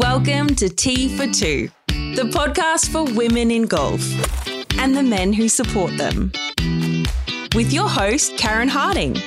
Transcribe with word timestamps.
Welcome 0.00 0.54
to 0.54 0.70
Tea 0.70 1.14
for 1.14 1.26
Two, 1.26 1.68
the 1.88 2.26
podcast 2.32 2.90
for 2.90 3.04
women 3.14 3.50
in 3.50 3.66
golf 3.66 4.00
and 4.78 4.96
the 4.96 5.02
men 5.02 5.34
who 5.34 5.46
support 5.46 5.94
them. 5.98 6.32
With 7.54 7.70
your 7.70 7.86
host, 7.86 8.38
Karen 8.38 8.70
Harding. 8.70 9.18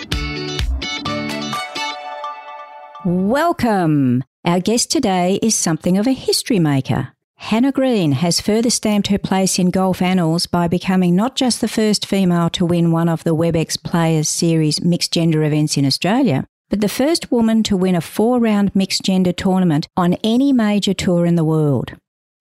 Welcome. 3.05 4.23
Our 4.43 4.59
guest 4.59 4.89
today 4.89 5.37
is 5.43 5.53
something 5.53 5.99
of 5.99 6.07
a 6.07 6.11
history 6.11 6.57
maker. 6.57 7.09
Hannah 7.35 7.71
Green 7.71 8.13
has 8.13 8.41
further 8.41 8.71
stamped 8.71 9.09
her 9.09 9.19
place 9.19 9.59
in 9.59 9.69
golf 9.69 10.01
annals 10.01 10.47
by 10.47 10.67
becoming 10.67 11.15
not 11.15 11.35
just 11.35 11.61
the 11.61 11.67
first 11.67 12.07
female 12.07 12.49
to 12.49 12.65
win 12.65 12.91
one 12.91 13.09
of 13.09 13.23
the 13.23 13.35
WebEx 13.35 13.81
Players 13.83 14.27
Series 14.27 14.81
mixed 14.81 15.13
gender 15.13 15.43
events 15.43 15.77
in 15.77 15.85
Australia, 15.85 16.47
but 16.73 16.81
the 16.81 16.89
first 16.89 17.31
woman 17.31 17.61
to 17.61 17.77
win 17.77 17.93
a 17.93 18.01
four 18.01 18.39
round 18.39 18.75
mixed 18.75 19.03
gender 19.03 19.31
tournament 19.31 19.87
on 19.95 20.17
any 20.23 20.51
major 20.51 20.91
tour 20.91 21.23
in 21.23 21.35
the 21.35 21.43
world. 21.43 21.93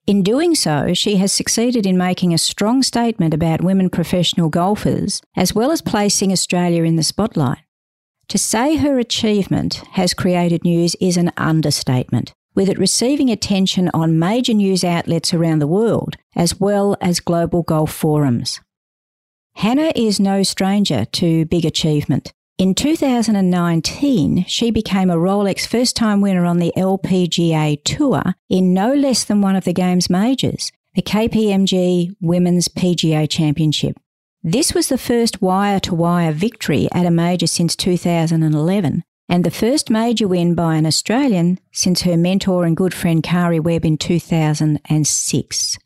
In 0.06 0.22
doing 0.22 0.54
so, 0.54 0.94
she 0.94 1.16
has 1.16 1.30
succeeded 1.30 1.84
in 1.84 1.98
making 1.98 2.32
a 2.32 2.38
strong 2.38 2.82
statement 2.82 3.34
about 3.34 3.60
women 3.60 3.90
professional 3.90 4.48
golfers, 4.48 5.20
as 5.36 5.54
well 5.54 5.70
as 5.70 5.82
placing 5.82 6.32
Australia 6.32 6.82
in 6.82 6.96
the 6.96 7.02
spotlight. 7.02 7.58
To 8.28 8.38
say 8.38 8.76
her 8.76 8.98
achievement 8.98 9.82
has 9.90 10.14
created 10.14 10.64
news 10.64 10.96
is 10.98 11.18
an 11.18 11.30
understatement, 11.36 12.32
with 12.54 12.70
it 12.70 12.78
receiving 12.78 13.28
attention 13.28 13.90
on 13.92 14.18
major 14.18 14.54
news 14.54 14.82
outlets 14.82 15.34
around 15.34 15.58
the 15.58 15.66
world, 15.66 16.16
as 16.34 16.58
well 16.58 16.96
as 17.02 17.20
global 17.20 17.62
golf 17.62 17.92
forums. 17.92 18.60
Hannah 19.56 19.92
is 19.94 20.18
no 20.18 20.42
stranger 20.42 21.04
to 21.04 21.44
big 21.44 21.66
achievement. 21.66 22.32
In 22.58 22.74
2019, 22.74 24.44
she 24.46 24.70
became 24.70 25.10
a 25.10 25.16
Rolex 25.16 25.66
first 25.66 25.96
time 25.96 26.20
winner 26.20 26.44
on 26.44 26.58
the 26.58 26.72
LPGA 26.76 27.82
Tour 27.84 28.22
in 28.48 28.74
no 28.74 28.92
less 28.94 29.24
than 29.24 29.40
one 29.40 29.56
of 29.56 29.64
the 29.64 29.72
game's 29.72 30.10
majors, 30.10 30.70
the 30.94 31.02
KPMG 31.02 32.14
Women's 32.20 32.68
PGA 32.68 33.28
Championship. 33.28 33.96
This 34.44 34.74
was 34.74 34.88
the 34.88 34.98
first 34.98 35.40
wire 35.40 35.80
to 35.80 35.94
wire 35.94 36.32
victory 36.32 36.88
at 36.92 37.06
a 37.06 37.10
major 37.10 37.46
since 37.46 37.74
2011 37.74 39.02
and 39.28 39.44
the 39.44 39.50
first 39.50 39.88
major 39.88 40.28
win 40.28 40.54
by 40.54 40.74
an 40.74 40.84
Australian 40.84 41.58
since 41.72 42.02
her 42.02 42.16
mentor 42.16 42.64
and 42.64 42.76
good 42.76 42.92
friend 42.92 43.22
Karrie 43.22 43.62
Webb 43.62 43.84
in 43.84 43.96
2006. 43.96 45.78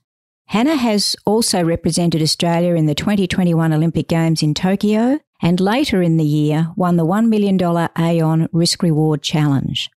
Hannah 0.46 0.76
has 0.76 1.16
also 1.24 1.62
represented 1.62 2.22
Australia 2.22 2.74
in 2.74 2.86
the 2.86 2.94
2021 2.94 3.72
Olympic 3.72 4.08
Games 4.08 4.42
in 4.42 4.54
Tokyo 4.54 5.20
and 5.40 5.60
later 5.60 6.02
in 6.02 6.16
the 6.16 6.24
year 6.24 6.72
won 6.76 6.96
the 6.96 7.06
$1 7.06 7.28
million 7.28 7.60
Aon 7.98 8.48
Risk 8.52 8.82
Reward 8.82 9.22
Challenge. 9.22 9.90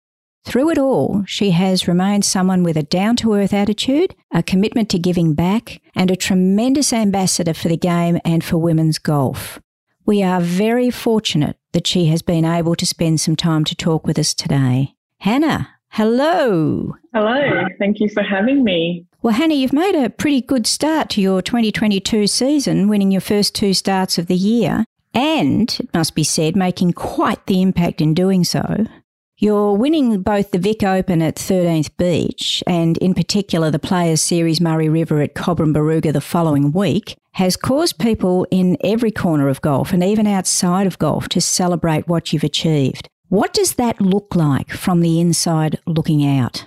Through 0.45 0.71
it 0.71 0.79
all, 0.79 1.25
she 1.27 1.51
has 1.51 1.89
remained 1.89 2.25
someone 2.25 2.63
with 2.63 2.77
a 2.77 2.85
down 2.85 3.17
to 3.17 3.35
earth 3.35 3.53
attitude, 3.53 4.15
a 4.33 4.45
commitment 4.45 4.89
to 4.91 4.99
giving 4.99 5.35
back, 5.35 5.81
and 5.97 6.09
a 6.09 6.17
tremendous 6.17 6.93
ambassador 6.93 7.53
for 7.53 7.69
the 7.69 7.77
game 7.77 8.21
and 8.25 8.45
for 8.45 8.57
women's 8.57 8.99
golf. 8.99 9.61
We 10.05 10.23
are 10.23 10.41
very 10.41 10.89
fortunate 10.91 11.57
that 11.73 11.89
she 11.89 12.07
has 12.07 12.23
been 12.23 12.45
able 12.45 12.77
to 12.77 12.87
spend 12.87 13.21
some 13.21 13.35
time 13.35 13.65
to 13.65 13.75
talk 13.75 14.07
with 14.07 14.21
us 14.21 14.35
today. 14.35 14.95
Hannah, 15.19 15.69
hello. 15.89 16.95
Hello, 17.13 17.65
thank 17.81 17.99
you 17.99 18.09
for 18.09 18.23
having 18.23 18.63
me. 18.63 19.05
Well, 19.23 19.35
Hannah, 19.35 19.55
you've 19.55 19.73
made 19.73 19.97
a 19.97 20.11
pretty 20.11 20.43
good 20.43 20.69
start 20.69 21.11
to 21.11 21.21
your 21.21 21.43
2022 21.43 22.29
season, 22.29 22.89
winning 22.89 23.11
your 23.11 23.21
first 23.21 23.57
two 23.57 23.75
starts 23.75 24.17
of 24.17 24.29
the 24.29 24.37
year, 24.37 24.85
and, 25.17 25.81
it 25.81 25.95
must 25.95 26.15
be 26.15 26.23
said, 26.23 26.55
making 26.55 26.93
quite 26.93 27.45
the 27.47 27.63
impact 27.63 28.03
in 28.03 28.13
doing 28.13 28.45
so. 28.45 28.85
You're 29.39 29.73
winning 29.73 30.23
both 30.23 30.51
the 30.51 30.59
Vic 30.59 30.83
Open 30.83 31.23
at 31.23 31.37
13th 31.37 31.97
Beach 31.97 32.63
and, 32.67 32.99
in 32.99 33.15
particular, 33.15 33.71
the 33.71 33.79
Players 33.79 34.21
Series 34.21 34.61
Murray 34.61 34.91
River 34.91 35.23
at 35.23 35.35
Cobram 35.35 35.75
Barooga 35.75 36.13
the 36.13 36.21
following 36.21 36.71
week 36.71 37.17
has 37.33 37.57
caused 37.57 37.99
people 37.99 38.47
in 38.51 38.77
every 38.83 39.11
corner 39.11 39.49
of 39.49 39.63
golf 39.63 39.93
and 39.93 40.05
even 40.05 40.27
outside 40.27 40.87
of 40.87 40.99
golf 40.99 41.29
to 41.31 41.41
celebrate 41.41 42.09
what 42.09 42.33
you've 42.33 42.45
achieved. 42.45 43.09
What 43.29 43.55
does 43.55 43.75
that 43.75 44.01
look 44.01 44.35
like 44.35 44.71
from 44.71 45.01
the 45.01 45.21
inside 45.21 45.81
looking 45.87 46.27
out? 46.27 46.67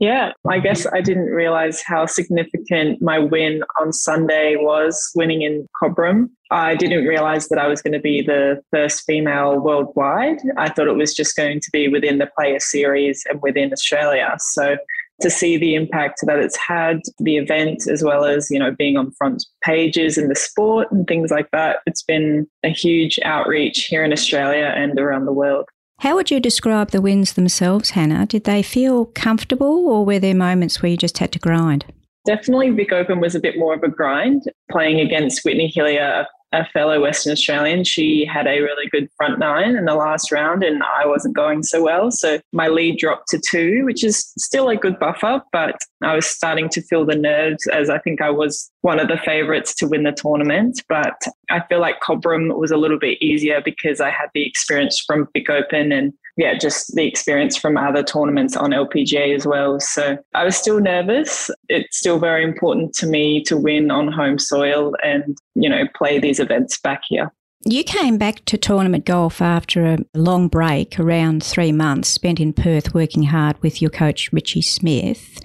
Yeah, 0.00 0.32
I 0.48 0.56
mm-hmm. 0.56 0.62
guess 0.64 0.86
I 0.86 1.02
didn't 1.02 1.26
realize 1.26 1.82
how 1.84 2.06
significant 2.06 3.02
my 3.02 3.18
win 3.18 3.62
on 3.80 3.92
Sunday 3.92 4.56
was 4.56 5.10
winning 5.14 5.42
in 5.42 5.68
Cobram. 5.80 6.30
I 6.50 6.74
didn't 6.74 7.04
realize 7.04 7.48
that 7.48 7.58
I 7.58 7.68
was 7.68 7.82
going 7.82 7.92
to 7.92 8.00
be 8.00 8.22
the 8.22 8.62
first 8.72 9.04
female 9.06 9.60
worldwide. 9.60 10.38
I 10.56 10.70
thought 10.70 10.88
it 10.88 10.96
was 10.96 11.14
just 11.14 11.36
going 11.36 11.60
to 11.60 11.70
be 11.70 11.86
within 11.88 12.16
the 12.16 12.30
player 12.34 12.58
series 12.58 13.22
and 13.28 13.40
within 13.42 13.72
Australia. 13.72 14.34
So 14.38 14.78
to 15.20 15.28
see 15.28 15.58
the 15.58 15.74
impact 15.74 16.20
that 16.22 16.38
it's 16.38 16.56
had, 16.56 17.00
the 17.18 17.36
event, 17.36 17.86
as 17.86 18.02
well 18.02 18.24
as, 18.24 18.50
you 18.50 18.58
know, 18.58 18.74
being 18.76 18.96
on 18.96 19.12
front 19.12 19.44
pages 19.62 20.16
in 20.16 20.28
the 20.28 20.34
sport 20.34 20.90
and 20.90 21.06
things 21.06 21.30
like 21.30 21.50
that, 21.52 21.80
it's 21.84 22.02
been 22.02 22.48
a 22.64 22.70
huge 22.70 23.20
outreach 23.22 23.84
here 23.84 24.02
in 24.02 24.14
Australia 24.14 24.72
and 24.74 24.98
around 24.98 25.26
the 25.26 25.32
world. 25.32 25.66
How 26.00 26.14
would 26.14 26.30
you 26.30 26.40
describe 26.40 26.92
the 26.92 27.02
wins 27.02 27.34
themselves, 27.34 27.90
Hannah? 27.90 28.24
Did 28.24 28.44
they 28.44 28.62
feel 28.62 29.04
comfortable 29.04 29.86
or 29.86 30.06
were 30.06 30.18
there 30.18 30.34
moments 30.34 30.80
where 30.80 30.90
you 30.90 30.96
just 30.96 31.18
had 31.18 31.30
to 31.32 31.38
grind? 31.38 31.84
Definitely, 32.24 32.70
Vic 32.70 32.90
Open 32.90 33.20
was 33.20 33.34
a 33.34 33.40
bit 33.40 33.58
more 33.58 33.74
of 33.74 33.82
a 33.82 33.88
grind. 33.88 34.44
Playing 34.70 35.00
against 35.00 35.44
Whitney 35.44 35.70
Hillier, 35.74 36.26
a 36.52 36.66
fellow 36.66 37.00
Western 37.00 37.32
Australian, 37.32 37.84
she 37.84 38.24
had 38.24 38.46
a 38.46 38.60
really 38.60 38.88
good 38.90 39.08
front 39.16 39.38
nine 39.38 39.76
in 39.76 39.84
the 39.84 39.94
last 39.94 40.32
round, 40.32 40.62
and 40.62 40.82
I 40.82 41.06
wasn't 41.06 41.36
going 41.36 41.62
so 41.62 41.82
well. 41.82 42.10
So 42.10 42.40
my 42.52 42.68
lead 42.68 42.98
dropped 42.98 43.28
to 43.28 43.40
two, 43.40 43.84
which 43.84 44.02
is 44.02 44.32
still 44.38 44.68
a 44.68 44.76
good 44.76 44.98
buffer, 44.98 45.42
but 45.52 45.76
I 46.02 46.14
was 46.14 46.26
starting 46.26 46.68
to 46.70 46.82
feel 46.82 47.06
the 47.06 47.16
nerves 47.16 47.66
as 47.68 47.90
I 47.90 47.98
think 47.98 48.20
I 48.20 48.30
was 48.30 48.70
one 48.80 48.98
of 48.98 49.08
the 49.08 49.18
favourites 49.18 49.74
to 49.76 49.86
win 49.86 50.02
the 50.02 50.12
tournament. 50.12 50.82
But 50.88 51.22
I 51.50 51.60
feel 51.68 51.80
like 51.80 52.00
Cobram 52.00 52.56
was 52.56 52.70
a 52.70 52.76
little 52.76 52.98
bit 52.98 53.22
easier 53.22 53.60
because 53.64 54.00
I 54.00 54.10
had 54.10 54.28
the 54.34 54.46
experience 54.46 55.02
from 55.06 55.28
Vic 55.32 55.50
Open 55.50 55.92
and 55.92 56.12
yeah, 56.40 56.56
just 56.56 56.94
the 56.94 57.06
experience 57.06 57.54
from 57.54 57.76
other 57.76 58.02
tournaments 58.02 58.56
on 58.56 58.70
LPGA 58.70 59.34
as 59.34 59.46
well. 59.46 59.78
So 59.78 60.16
I 60.32 60.42
was 60.42 60.56
still 60.56 60.80
nervous. 60.80 61.50
It's 61.68 61.98
still 61.98 62.18
very 62.18 62.42
important 62.42 62.94
to 62.94 63.06
me 63.06 63.42
to 63.44 63.58
win 63.58 63.90
on 63.90 64.10
home 64.10 64.38
soil 64.38 64.94
and, 65.04 65.36
you 65.54 65.68
know, 65.68 65.84
play 65.94 66.18
these 66.18 66.40
events 66.40 66.78
back 66.78 67.02
here. 67.06 67.30
You 67.66 67.84
came 67.84 68.16
back 68.16 68.42
to 68.46 68.56
tournament 68.56 69.04
golf 69.04 69.42
after 69.42 69.84
a 69.84 69.98
long 70.14 70.48
break, 70.48 70.98
around 70.98 71.44
three 71.44 71.72
months 71.72 72.08
spent 72.08 72.40
in 72.40 72.54
Perth 72.54 72.94
working 72.94 73.24
hard 73.24 73.62
with 73.62 73.82
your 73.82 73.90
coach, 73.90 74.32
Ritchie 74.32 74.62
Smith, 74.62 75.40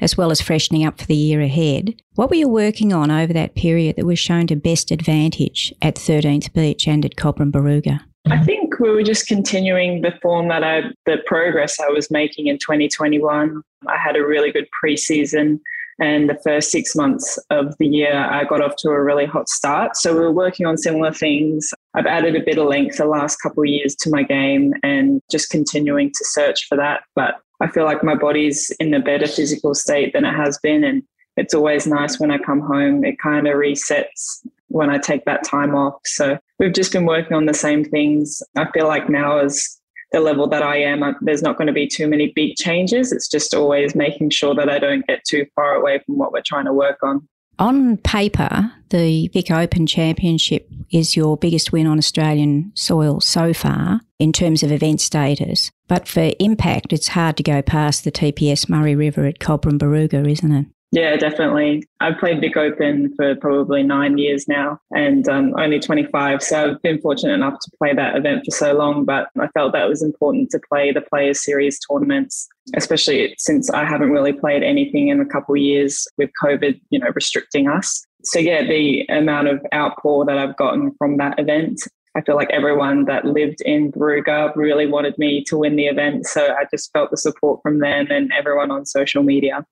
as 0.00 0.16
well 0.16 0.30
as 0.30 0.40
freshening 0.40 0.86
up 0.86 0.98
for 0.98 1.04
the 1.04 1.14
year 1.14 1.42
ahead. 1.42 1.94
What 2.14 2.30
were 2.30 2.36
you 2.36 2.48
working 2.48 2.94
on 2.94 3.10
over 3.10 3.34
that 3.34 3.54
period 3.54 3.96
that 3.96 4.06
was 4.06 4.18
shown 4.18 4.46
to 4.46 4.56
best 4.56 4.90
advantage 4.90 5.74
at 5.82 5.96
13th 5.96 6.54
Beach 6.54 6.88
and 6.88 7.04
at 7.04 7.16
Cobram 7.16 7.52
Barooga? 7.52 8.00
I 8.30 8.38
think 8.44 8.78
we 8.78 8.90
were 8.90 9.02
just 9.02 9.26
continuing 9.26 10.02
the 10.02 10.12
form 10.20 10.48
that 10.48 10.62
I, 10.62 10.82
the 11.06 11.16
progress 11.24 11.80
I 11.80 11.88
was 11.88 12.10
making 12.10 12.48
in 12.48 12.58
2021. 12.58 13.62
I 13.86 13.96
had 13.96 14.16
a 14.16 14.26
really 14.26 14.52
good 14.52 14.66
preseason, 14.84 15.60
and 15.98 16.28
the 16.28 16.38
first 16.44 16.70
six 16.70 16.94
months 16.94 17.38
of 17.48 17.74
the 17.78 17.86
year, 17.86 18.14
I 18.14 18.44
got 18.44 18.60
off 18.60 18.76
to 18.80 18.90
a 18.90 19.02
really 19.02 19.24
hot 19.24 19.48
start. 19.48 19.96
So 19.96 20.12
we 20.12 20.20
were 20.20 20.32
working 20.32 20.66
on 20.66 20.76
similar 20.76 21.10
things. 21.10 21.72
I've 21.94 22.04
added 22.04 22.36
a 22.36 22.44
bit 22.44 22.58
of 22.58 22.66
length 22.66 22.98
the 22.98 23.06
last 23.06 23.36
couple 23.36 23.62
of 23.62 23.68
years 23.68 23.94
to 24.00 24.10
my 24.10 24.24
game, 24.24 24.74
and 24.82 25.22
just 25.30 25.48
continuing 25.48 26.10
to 26.10 26.24
search 26.24 26.66
for 26.68 26.76
that. 26.76 27.04
But 27.14 27.36
I 27.60 27.68
feel 27.68 27.84
like 27.84 28.04
my 28.04 28.14
body's 28.14 28.70
in 28.78 28.92
a 28.92 29.00
better 29.00 29.26
physical 29.26 29.74
state 29.74 30.12
than 30.12 30.26
it 30.26 30.34
has 30.34 30.58
been, 30.58 30.84
and 30.84 31.02
it's 31.38 31.54
always 31.54 31.86
nice 31.86 32.20
when 32.20 32.30
I 32.30 32.36
come 32.36 32.60
home. 32.60 33.06
It 33.06 33.18
kind 33.18 33.48
of 33.48 33.54
resets 33.54 34.44
when 34.68 34.90
I 34.90 34.98
take 34.98 35.24
that 35.24 35.44
time 35.44 35.74
off. 35.74 36.00
So 36.04 36.38
we've 36.58 36.72
just 36.72 36.92
been 36.92 37.06
working 37.06 37.36
on 37.36 37.46
the 37.46 37.54
same 37.54 37.84
things. 37.84 38.42
I 38.56 38.70
feel 38.72 38.86
like 38.86 39.08
now 39.08 39.38
as 39.38 39.78
the 40.12 40.20
level 40.20 40.48
that 40.48 40.62
I 40.62 40.76
am, 40.76 41.16
there's 41.20 41.42
not 41.42 41.58
going 41.58 41.66
to 41.66 41.72
be 41.72 41.86
too 41.86 42.08
many 42.08 42.32
big 42.34 42.56
changes. 42.56 43.12
It's 43.12 43.28
just 43.28 43.54
always 43.54 43.94
making 43.94 44.30
sure 44.30 44.54
that 44.54 44.68
I 44.68 44.78
don't 44.78 45.06
get 45.06 45.24
too 45.24 45.46
far 45.54 45.74
away 45.74 46.00
from 46.04 46.16
what 46.16 46.32
we're 46.32 46.42
trying 46.42 46.64
to 46.64 46.72
work 46.72 46.98
on. 47.02 47.28
On 47.58 47.96
paper, 47.96 48.72
the 48.90 49.28
Vic 49.28 49.50
Open 49.50 49.84
Championship 49.86 50.70
is 50.92 51.16
your 51.16 51.36
biggest 51.36 51.72
win 51.72 51.88
on 51.88 51.98
Australian 51.98 52.70
soil 52.74 53.20
so 53.20 53.52
far 53.52 54.00
in 54.20 54.32
terms 54.32 54.62
of 54.62 54.70
event 54.70 55.00
status. 55.00 55.70
But 55.88 56.06
for 56.06 56.30
impact, 56.38 56.92
it's 56.92 57.08
hard 57.08 57.36
to 57.36 57.42
go 57.42 57.60
past 57.60 58.04
the 58.04 58.12
TPS 58.12 58.68
Murray 58.68 58.94
River 58.94 59.26
at 59.26 59.40
Cobram 59.40 59.78
Barooga, 59.78 60.30
isn't 60.30 60.52
it? 60.52 60.66
Yeah, 60.90 61.16
definitely. 61.16 61.86
I've 62.00 62.18
played 62.18 62.40
Vic 62.40 62.56
Open 62.56 63.14
for 63.14 63.36
probably 63.36 63.82
nine 63.82 64.16
years 64.16 64.48
now 64.48 64.80
and 64.90 65.28
um, 65.28 65.54
only 65.58 65.78
25. 65.78 66.42
So 66.42 66.70
I've 66.70 66.82
been 66.82 66.98
fortunate 67.00 67.34
enough 67.34 67.58
to 67.60 67.70
play 67.76 67.92
that 67.92 68.16
event 68.16 68.44
for 68.46 68.52
so 68.52 68.72
long, 68.72 69.04
but 69.04 69.28
I 69.38 69.48
felt 69.48 69.72
that 69.72 69.84
it 69.84 69.88
was 69.88 70.02
important 70.02 70.48
to 70.50 70.60
play 70.66 70.90
the 70.90 71.02
Players 71.02 71.44
Series 71.44 71.78
tournaments, 71.86 72.48
especially 72.74 73.34
since 73.36 73.68
I 73.68 73.84
haven't 73.84 74.10
really 74.10 74.32
played 74.32 74.62
anything 74.62 75.08
in 75.08 75.20
a 75.20 75.26
couple 75.26 75.54
of 75.54 75.60
years 75.60 76.06
with 76.16 76.30
COVID, 76.42 76.80
you 76.88 76.98
know, 76.98 77.10
restricting 77.14 77.68
us. 77.68 78.06
So 78.24 78.38
yeah, 78.38 78.62
the 78.62 79.04
amount 79.10 79.48
of 79.48 79.60
outpour 79.74 80.24
that 80.24 80.38
I've 80.38 80.56
gotten 80.56 80.94
from 80.98 81.18
that 81.18 81.38
event 81.38 81.82
I 82.16 82.22
feel 82.22 82.34
like 82.34 82.50
everyone 82.50 83.04
that 83.04 83.24
lived 83.24 83.60
in 83.60 83.92
Barooga 83.92 84.50
really 84.56 84.86
wanted 84.86 85.16
me 85.18 85.44
to 85.44 85.58
win 85.58 85.76
the 85.76 85.86
event. 85.86 86.26
So 86.26 86.52
I 86.52 86.64
just 86.68 86.90
felt 86.92 87.12
the 87.12 87.16
support 87.16 87.60
from 87.62 87.78
them 87.78 88.08
and 88.10 88.32
everyone 88.36 88.72
on 88.72 88.86
social 88.86 89.22
media. 89.22 89.64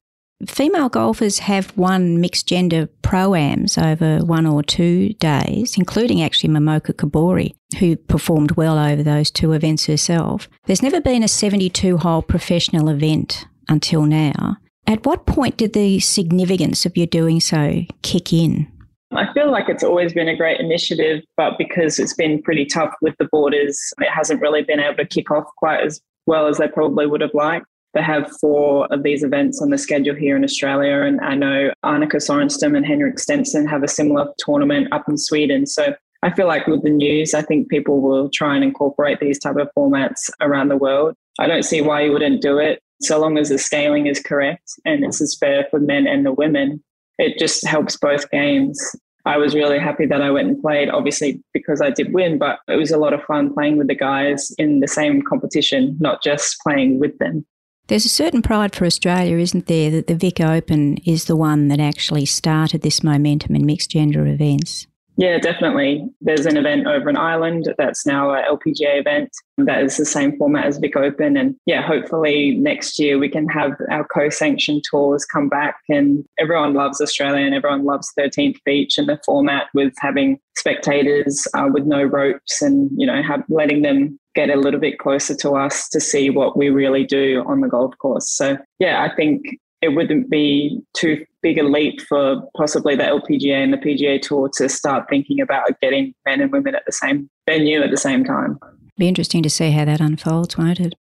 Female 0.46 0.90
golfers 0.90 1.38
have 1.38 1.76
won 1.78 2.20
mixed 2.20 2.46
gender 2.46 2.88
pro-ams 3.00 3.78
over 3.78 4.18
one 4.18 4.44
or 4.44 4.62
two 4.62 5.14
days, 5.14 5.76
including 5.78 6.22
actually 6.22 6.50
Momoka 6.50 6.92
Kobori, 6.92 7.54
who 7.78 7.96
performed 7.96 8.52
well 8.52 8.78
over 8.78 9.02
those 9.02 9.30
two 9.30 9.52
events 9.52 9.86
herself. 9.86 10.48
There's 10.66 10.82
never 10.82 11.00
been 11.00 11.22
a 11.22 11.28
72 11.28 11.96
hole 11.96 12.20
professional 12.20 12.90
event 12.90 13.46
until 13.68 14.02
now. 14.02 14.58
At 14.86 15.06
what 15.06 15.26
point 15.26 15.56
did 15.56 15.72
the 15.72 16.00
significance 16.00 16.84
of 16.84 16.96
your 16.96 17.06
doing 17.06 17.40
so 17.40 17.82
kick 18.02 18.32
in? 18.32 18.70
I 19.12 19.32
feel 19.32 19.50
like 19.50 19.68
it's 19.68 19.82
always 19.82 20.12
been 20.12 20.28
a 20.28 20.36
great 20.36 20.60
initiative, 20.60 21.22
but 21.36 21.56
because 21.56 21.98
it's 21.98 22.14
been 22.14 22.42
pretty 22.42 22.66
tough 22.66 22.92
with 23.00 23.14
the 23.18 23.28
borders, 23.32 23.80
it 23.98 24.10
hasn't 24.10 24.42
really 24.42 24.62
been 24.62 24.80
able 24.80 24.96
to 24.96 25.06
kick 25.06 25.30
off 25.30 25.46
quite 25.56 25.80
as 25.80 26.00
well 26.26 26.46
as 26.46 26.58
they 26.58 26.68
probably 26.68 27.06
would 27.06 27.20
have 27.22 27.34
liked. 27.34 27.66
They 27.96 28.02
have 28.02 28.30
four 28.42 28.86
of 28.92 29.04
these 29.04 29.22
events 29.22 29.62
on 29.62 29.70
the 29.70 29.78
schedule 29.78 30.14
here 30.14 30.36
in 30.36 30.44
Australia. 30.44 31.00
And 31.00 31.18
I 31.22 31.34
know 31.34 31.70
Annika 31.82 32.16
Sorenstam 32.16 32.76
and 32.76 32.84
Henrik 32.84 33.18
Stenson 33.18 33.66
have 33.66 33.82
a 33.82 33.88
similar 33.88 34.28
tournament 34.36 34.88
up 34.92 35.08
in 35.08 35.16
Sweden. 35.16 35.64
So 35.64 35.94
I 36.22 36.30
feel 36.34 36.46
like 36.46 36.66
with 36.66 36.82
the 36.82 36.90
news, 36.90 37.32
I 37.32 37.40
think 37.40 37.70
people 37.70 38.02
will 38.02 38.28
try 38.28 38.54
and 38.54 38.62
incorporate 38.62 39.20
these 39.20 39.38
type 39.38 39.56
of 39.56 39.70
formats 39.74 40.28
around 40.42 40.68
the 40.68 40.76
world. 40.76 41.14
I 41.38 41.46
don't 41.46 41.62
see 41.62 41.80
why 41.80 42.02
you 42.02 42.12
wouldn't 42.12 42.42
do 42.42 42.58
it 42.58 42.82
so 43.00 43.18
long 43.18 43.38
as 43.38 43.48
the 43.48 43.56
scaling 43.56 44.08
is 44.08 44.20
correct 44.20 44.72
and 44.84 45.02
it's 45.02 45.22
as 45.22 45.34
fair 45.34 45.66
for 45.70 45.80
men 45.80 46.06
and 46.06 46.26
the 46.26 46.32
women. 46.32 46.84
It 47.18 47.38
just 47.38 47.66
helps 47.66 47.96
both 47.96 48.30
games. 48.30 48.78
I 49.24 49.38
was 49.38 49.54
really 49.54 49.78
happy 49.78 50.04
that 50.04 50.20
I 50.20 50.30
went 50.30 50.48
and 50.48 50.60
played, 50.60 50.90
obviously 50.90 51.42
because 51.54 51.80
I 51.80 51.88
did 51.88 52.12
win, 52.12 52.36
but 52.36 52.58
it 52.68 52.76
was 52.76 52.90
a 52.90 52.98
lot 52.98 53.14
of 53.14 53.24
fun 53.24 53.54
playing 53.54 53.78
with 53.78 53.88
the 53.88 53.94
guys 53.94 54.52
in 54.58 54.80
the 54.80 54.86
same 54.86 55.22
competition, 55.22 55.96
not 55.98 56.22
just 56.22 56.58
playing 56.60 57.00
with 57.00 57.16
them. 57.16 57.46
There's 57.88 58.04
a 58.04 58.08
certain 58.08 58.42
pride 58.42 58.74
for 58.74 58.84
Australia, 58.84 59.38
isn't 59.38 59.66
there, 59.66 59.90
that 59.92 60.08
the 60.08 60.16
Vic 60.16 60.40
Open 60.40 60.96
is 61.04 61.26
the 61.26 61.36
one 61.36 61.68
that 61.68 61.78
actually 61.78 62.26
started 62.26 62.82
this 62.82 63.04
momentum 63.04 63.54
in 63.54 63.64
mixed 63.64 63.90
gender 63.90 64.26
events? 64.26 64.88
Yeah, 65.18 65.38
definitely. 65.38 66.06
There's 66.20 66.44
an 66.44 66.58
event 66.58 66.86
over 66.86 67.08
in 67.08 67.16
Ireland 67.16 67.72
that's 67.78 68.04
now 68.04 68.34
a 68.34 68.42
LPGA 68.42 69.00
event 69.00 69.30
that 69.56 69.82
is 69.82 69.96
the 69.96 70.04
same 70.04 70.36
format 70.36 70.66
as 70.66 70.76
Vic 70.76 70.94
Open. 70.94 71.38
And 71.38 71.56
yeah, 71.64 71.80
hopefully 71.80 72.56
next 72.56 72.98
year 72.98 73.18
we 73.18 73.30
can 73.30 73.48
have 73.48 73.72
our 73.90 74.04
co-sanctioned 74.04 74.84
tours 74.90 75.24
come 75.24 75.48
back 75.48 75.76
and 75.88 76.22
everyone 76.38 76.74
loves 76.74 77.00
Australia 77.00 77.46
and 77.46 77.54
everyone 77.54 77.84
loves 77.84 78.12
13th 78.18 78.56
Beach 78.66 78.98
and 78.98 79.08
the 79.08 79.18
format 79.24 79.68
with 79.72 79.94
having 79.98 80.38
spectators 80.54 81.48
uh, 81.54 81.68
with 81.72 81.84
no 81.84 82.02
ropes 82.02 82.60
and, 82.60 82.90
you 82.94 83.06
know, 83.06 83.22
have, 83.22 83.42
letting 83.48 83.80
them 83.80 84.18
get 84.36 84.50
a 84.50 84.56
little 84.56 84.78
bit 84.78 84.98
closer 84.98 85.34
to 85.34 85.52
us 85.52 85.88
to 85.88 85.98
see 85.98 86.30
what 86.30 86.56
we 86.56 86.68
really 86.68 87.04
do 87.04 87.42
on 87.46 87.60
the 87.60 87.68
golf 87.68 87.96
course. 87.98 88.30
So 88.30 88.56
yeah, 88.78 89.02
I 89.02 89.12
think 89.16 89.58
it 89.82 89.88
wouldn't 89.88 90.30
be 90.30 90.80
too 90.94 91.24
big 91.42 91.58
a 91.58 91.62
leap 91.62 92.00
for 92.02 92.42
possibly 92.56 92.94
the 92.94 93.02
LPGA 93.02 93.62
and 93.62 93.72
the 93.72 93.78
PGA 93.78 94.20
Tour 94.20 94.50
to 94.56 94.68
start 94.68 95.06
thinking 95.08 95.40
about 95.40 95.80
getting 95.80 96.14
men 96.24 96.40
and 96.40 96.52
women 96.52 96.74
at 96.74 96.84
the 96.86 96.92
same 96.92 97.28
venue 97.48 97.82
at 97.82 97.90
the 97.90 97.96
same 97.96 98.24
time. 98.24 98.58
Be 98.96 99.08
interesting 99.08 99.42
to 99.42 99.50
see 99.50 99.72
how 99.72 99.84
that 99.84 100.00
unfolds, 100.00 100.56
won't 100.56 100.80
it? 100.80 100.94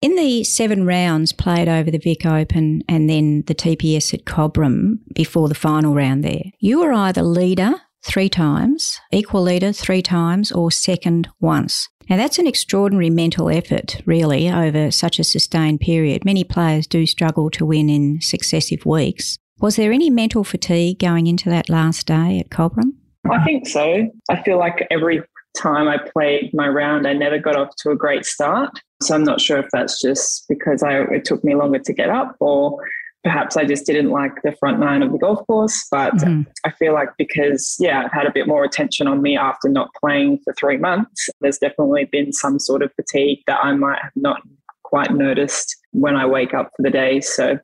In 0.00 0.16
the 0.16 0.42
seven 0.42 0.84
rounds 0.84 1.32
played 1.32 1.68
over 1.68 1.90
the 1.90 1.98
Vic 1.98 2.26
Open 2.26 2.82
and 2.88 3.08
then 3.08 3.44
the 3.46 3.54
TPS 3.54 4.12
at 4.12 4.24
Cobram 4.24 4.98
before 5.14 5.48
the 5.48 5.54
final 5.54 5.94
round 5.94 6.24
there, 6.24 6.42
you 6.58 6.80
were 6.80 6.92
either 6.92 7.22
leader 7.22 7.74
three 8.04 8.28
times, 8.28 9.00
equal 9.12 9.42
leader 9.42 9.72
three 9.72 10.02
times, 10.02 10.50
or 10.50 10.70
second 10.72 11.28
once. 11.40 11.88
Now, 12.10 12.16
that's 12.16 12.38
an 12.38 12.46
extraordinary 12.46 13.10
mental 13.10 13.48
effort, 13.48 14.02
really, 14.06 14.50
over 14.50 14.90
such 14.90 15.18
a 15.18 15.24
sustained 15.24 15.80
period. 15.80 16.24
Many 16.24 16.44
players 16.44 16.86
do 16.86 17.06
struggle 17.06 17.50
to 17.50 17.66
win 17.66 17.88
in 17.88 18.20
successive 18.20 18.84
weeks. 18.84 19.38
Was 19.60 19.76
there 19.76 19.92
any 19.92 20.10
mental 20.10 20.44
fatigue 20.44 20.98
going 20.98 21.26
into 21.26 21.48
that 21.50 21.70
last 21.70 22.06
day 22.06 22.40
at 22.40 22.50
Cobram? 22.50 22.94
I 23.30 23.44
think 23.44 23.68
so. 23.68 24.08
I 24.28 24.42
feel 24.42 24.58
like 24.58 24.86
every 24.90 25.22
time 25.56 25.88
I 25.88 25.98
played 25.98 26.50
my 26.52 26.68
round, 26.68 27.06
I 27.06 27.12
never 27.12 27.38
got 27.38 27.56
off 27.56 27.74
to 27.78 27.90
a 27.90 27.96
great 27.96 28.24
start. 28.24 28.70
So 29.02 29.14
I'm 29.14 29.24
not 29.24 29.40
sure 29.40 29.58
if 29.58 29.66
that's 29.72 30.00
just 30.00 30.44
because 30.48 30.82
I, 30.82 31.02
it 31.02 31.24
took 31.24 31.44
me 31.44 31.54
longer 31.54 31.78
to 31.78 31.92
get 31.92 32.08
up 32.08 32.36
or 32.40 32.78
perhaps 33.24 33.56
I 33.56 33.64
just 33.64 33.86
didn't 33.86 34.10
like 34.10 34.42
the 34.42 34.52
front 34.52 34.80
nine 34.80 35.02
of 35.02 35.12
the 35.12 35.18
golf 35.18 35.46
course. 35.46 35.86
But 35.90 36.14
mm-hmm. 36.16 36.42
I 36.64 36.70
feel 36.72 36.92
like 36.92 37.10
because, 37.18 37.76
yeah, 37.78 38.02
I've 38.04 38.12
had 38.12 38.26
a 38.26 38.32
bit 38.32 38.46
more 38.46 38.64
attention 38.64 39.06
on 39.06 39.22
me 39.22 39.36
after 39.36 39.68
not 39.68 39.90
playing 40.00 40.38
for 40.44 40.52
three 40.54 40.76
months, 40.76 41.28
there's 41.40 41.58
definitely 41.58 42.06
been 42.06 42.32
some 42.32 42.58
sort 42.58 42.82
of 42.82 42.92
fatigue 42.94 43.40
that 43.46 43.60
I 43.62 43.72
might 43.72 44.00
have 44.02 44.12
not 44.16 44.42
quite 44.82 45.12
noticed 45.12 45.76
when 45.92 46.16
I 46.16 46.26
wake 46.26 46.54
up 46.54 46.70
for 46.76 46.82
the 46.82 46.90
day. 46.90 47.20
So 47.20 47.58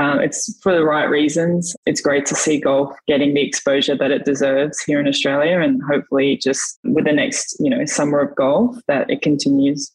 um, 0.00 0.20
it's 0.20 0.58
for 0.62 0.72
the 0.74 0.84
right 0.84 1.04
reasons. 1.04 1.76
It's 1.84 2.00
great 2.00 2.24
to 2.26 2.34
see 2.34 2.58
golf 2.58 2.96
getting 3.06 3.34
the 3.34 3.46
exposure 3.46 3.96
that 3.96 4.10
it 4.10 4.24
deserves 4.24 4.80
here 4.82 4.98
in 4.98 5.06
Australia, 5.06 5.60
and 5.60 5.82
hopefully, 5.82 6.38
just 6.42 6.78
with 6.84 7.04
the 7.04 7.12
next, 7.12 7.56
you 7.60 7.68
know, 7.68 7.84
summer 7.84 8.20
of 8.20 8.34
golf, 8.34 8.76
that 8.88 9.10
it 9.10 9.20
continues. 9.20 9.92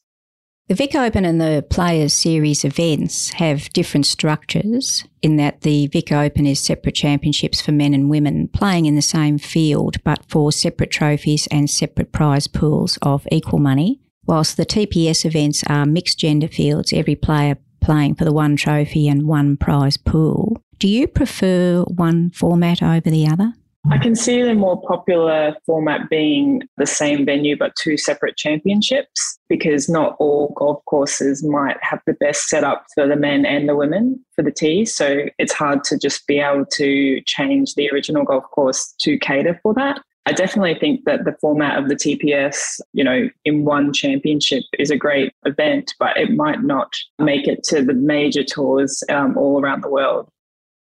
The 0.68 0.76
Vic 0.76 0.96
Open 0.96 1.24
and 1.24 1.40
the 1.40 1.66
Players 1.70 2.12
Series 2.12 2.66
events 2.66 3.30
have 3.36 3.72
different 3.72 4.06
structures 4.06 5.06
in 5.22 5.38
that 5.38 5.62
the 5.62 5.88
Vic 5.88 6.12
Open 6.12 6.46
is 6.46 6.60
separate 6.60 6.96
championships 6.96 7.62
for 7.62 7.72
men 7.72 7.94
and 7.94 8.10
women 8.10 8.50
playing 8.50 8.86
in 8.86 8.96
the 8.96 9.02
same 9.02 9.38
field 9.38 9.96
but 10.04 10.26
for 10.28 10.52
separate 10.52 10.92
trophies 10.92 11.48
and 11.48 11.70
separate 11.70 12.12
prize 12.12 12.48
pools 12.48 13.00
of 13.02 13.26
equal 13.32 13.60
money, 13.60 14.02
whilst 14.26 14.58
the 14.58 14.66
TPS 14.66 15.24
events 15.24 15.64
are 15.68 15.86
mixed 15.86 16.20
gender 16.20 16.50
fields, 16.50 16.92
every 16.92 17.16
player 17.16 17.58
playing 17.80 18.16
for 18.16 18.26
the 18.26 18.34
one 18.34 18.58
trophy 18.58 19.08
and 19.08 19.26
one 19.26 19.56
prize 19.56 19.96
pool. 19.96 20.62
Do 20.80 20.90
you 20.90 21.08
prefer 21.08 21.84
one 21.84 22.32
format 22.32 22.84
over 22.84 23.10
the 23.10 23.26
other? 23.26 23.54
I 23.90 23.98
can 23.98 24.16
see 24.16 24.44
the 24.44 24.54
more 24.54 24.82
popular 24.82 25.56
format 25.66 26.10
being 26.10 26.64
the 26.76 26.86
same 26.86 27.26
venue 27.26 27.56
but 27.58 27.74
two 27.76 27.96
separate 27.96 28.36
championships 28.36 29.40
because 29.48 29.88
not 29.88 30.18
all 30.20 30.54
golf 30.58 30.84
courses 30.86 31.42
might 31.44 31.78
have 31.82 32.02
the 32.06 32.14
best 32.14 32.50
setup 32.50 32.86
for 32.94 33.08
the 33.08 33.16
men 33.16 33.46
and 33.46 33.70
the 33.70 33.76
women 33.76 34.24
for 34.36 34.44
the 34.44 34.52
tees. 34.52 34.94
So 34.94 35.26
it's 35.38 35.54
hard 35.54 35.86
to 35.86 35.98
just 35.98 36.28
be 36.28 36.40
able 36.40 36.66
to 36.66 37.22
change 37.26 37.76
the 37.76 37.90
original 37.90 38.26
golf 38.26 38.44
course 38.52 38.94
to 39.00 39.18
cater 39.20 39.58
for 39.64 39.74
that. 39.76 40.02
I 40.26 40.34
definitely 40.34 40.76
think 40.76 41.06
that 41.06 41.24
the 41.24 41.38
format 41.40 41.80
of 41.82 41.88
the 41.88 41.96
TPS, 41.96 42.82
you 42.92 43.06
know, 43.06 43.30
in 43.46 43.64
one 43.64 43.94
championship 43.94 44.64
is 44.78 44.92
a 44.92 44.98
great 44.98 45.32
event, 45.46 45.94
but 45.98 46.18
it 46.18 46.32
might 46.32 46.62
not 46.62 46.92
make 47.20 47.48
it 47.48 47.64
to 47.70 47.82
the 47.82 47.94
major 47.94 48.44
tours 48.44 49.02
um, 49.08 49.38
all 49.38 49.62
around 49.62 49.84
the 49.84 49.90
world. 49.90 50.30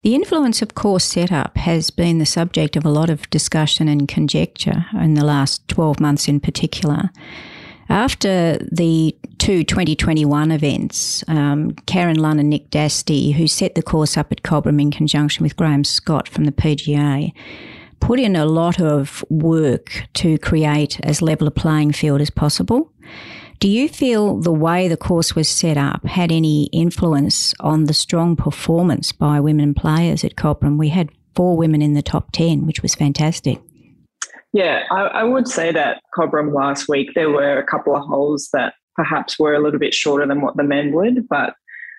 The 0.03 0.15
influence 0.15 0.62
of 0.62 0.75
course 0.75 1.05
setup 1.05 1.55
has 1.55 1.89
been 1.89 2.19
the 2.19 2.25
subject 2.25 2.75
of 2.75 2.86
a 2.86 2.89
lot 2.89 3.10
of 3.10 3.29
discussion 3.29 3.88
and 3.88 4.05
conjecture 4.05 4.86
in 5.00 5.13
the 5.13 5.24
last 5.24 5.65
12 5.69 6.01
months 6.01 6.27
in 6.27 6.41
particular. 6.41 7.10
After 7.88 8.57
the 8.69 9.15
two 9.38 9.63
2021 9.63 10.51
events, 10.51 11.24
um, 11.29 11.72
Karen 11.86 12.17
Lunn 12.17 12.39
and 12.39 12.50
Nick 12.50 12.69
Dastey, 12.69 13.33
who 13.33 13.48
set 13.48 13.75
the 13.75 13.81
course 13.81 14.17
up 14.17 14.29
at 14.33 14.43
Cobram 14.43 14.81
in 14.81 14.91
conjunction 14.91 15.41
with 15.41 15.55
Graham 15.55 15.86
Scott 15.86 16.27
from 16.27 16.43
the 16.43 16.51
PGA, 16.51 17.31
put 18.01 18.19
in 18.19 18.36
a 18.36 18.45
lot 18.45 18.81
of 18.81 19.24
work 19.29 20.03
to 20.15 20.38
create 20.39 21.00
as 21.01 21.22
level 21.22 21.48
a 21.48 21.51
playing 21.51 21.93
field 21.93 22.19
as 22.19 22.29
possible. 22.29 22.91
Do 23.63 23.70
you 23.70 23.88
feel 23.88 24.41
the 24.41 24.51
way 24.51 24.89
the 24.89 24.98
course 24.98 25.38
was 25.38 25.48
set 25.48 25.77
up 25.77 26.05
had 26.05 26.34
any 26.34 26.65
influence 26.74 27.53
on 27.62 27.86
the 27.86 27.93
strong 27.93 28.36
performance 28.36 29.13
by 29.13 29.39
women 29.39 29.74
players 29.74 30.25
at 30.25 30.36
Cobram? 30.36 30.77
We 30.77 30.89
had 30.89 31.10
four 31.34 31.55
women 31.55 31.82
in 31.82 31.93
the 31.93 32.01
top 32.01 32.34
10, 32.34 32.67
which 32.67 32.82
was 32.82 32.93
fantastic. 32.93 33.62
Yeah, 34.51 34.84
I, 34.91 35.03
I 35.03 35.24
would 35.24 35.48
say 35.48 35.72
that 35.72 36.01
Cobram 36.13 36.53
last 36.53 36.89
week, 36.89 37.12
there 37.15 37.29
were 37.29 37.58
a 37.58 37.65
couple 37.65 37.96
of 37.96 38.03
holes 38.03 38.50
that 38.51 38.74
perhaps 38.98 39.39
were 39.39 39.53
a 39.53 39.63
little 39.63 39.79
bit 39.79 39.93
shorter 39.93 40.27
than 40.27 40.41
what 40.41 40.58
the 40.58 40.63
men 40.63 40.91
would, 40.91 41.29
but 41.29 41.55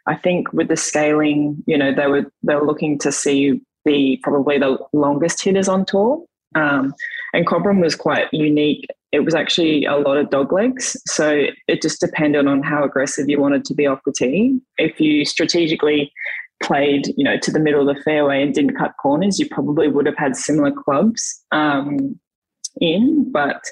I 0.06 0.16
think 0.16 0.52
with 0.52 0.68
the 0.68 0.76
scaling, 0.76 1.64
you 1.66 1.78
know, 1.78 1.94
they 1.94 2.08
were 2.08 2.30
they 2.42 2.56
were 2.56 2.66
looking 2.66 2.98
to 2.98 3.10
see 3.10 3.62
the 3.86 4.20
probably 4.22 4.58
the 4.58 4.76
longest 4.92 5.42
hitters 5.42 5.68
on 5.68 5.86
tour. 5.86 6.26
Um, 6.54 6.94
and 7.32 7.46
Cobram 7.46 7.80
was 7.80 7.96
quite 7.96 8.26
unique. 8.32 8.86
It 9.14 9.24
was 9.24 9.34
actually 9.34 9.84
a 9.84 9.96
lot 9.96 10.16
of 10.16 10.30
dog 10.30 10.52
legs. 10.52 10.96
So 11.06 11.44
it 11.68 11.80
just 11.80 12.00
depended 12.00 12.48
on 12.48 12.62
how 12.62 12.82
aggressive 12.82 13.28
you 13.28 13.40
wanted 13.40 13.64
to 13.66 13.74
be 13.74 13.86
off 13.86 14.00
the 14.04 14.12
tee. 14.12 14.58
If 14.76 15.00
you 15.00 15.24
strategically 15.24 16.12
played, 16.62 17.06
you 17.16 17.22
know, 17.22 17.36
to 17.38 17.52
the 17.52 17.60
middle 17.60 17.88
of 17.88 17.94
the 17.94 18.02
fairway 18.02 18.42
and 18.42 18.52
didn't 18.52 18.76
cut 18.76 18.94
corners, 19.00 19.38
you 19.38 19.48
probably 19.48 19.88
would 19.88 20.06
have 20.06 20.16
had 20.16 20.34
similar 20.34 20.72
clubs 20.72 21.44
um, 21.52 22.18
in. 22.80 23.30
But 23.30 23.62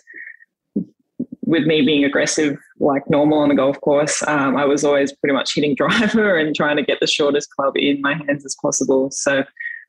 with 1.44 1.64
me 1.64 1.82
being 1.82 2.04
aggressive 2.04 2.56
like 2.78 3.02
normal 3.10 3.40
on 3.40 3.48
the 3.48 3.56
golf 3.56 3.80
course, 3.80 4.22
um, 4.28 4.56
I 4.56 4.64
was 4.64 4.84
always 4.84 5.12
pretty 5.12 5.34
much 5.34 5.54
hitting 5.56 5.74
driver 5.82 6.36
and 6.36 6.54
trying 6.54 6.76
to 6.76 6.84
get 6.84 7.00
the 7.00 7.08
shortest 7.08 7.50
club 7.50 7.74
in 7.76 8.00
my 8.00 8.14
hands 8.14 8.44
as 8.44 8.56
possible. 8.62 9.10
So 9.10 9.42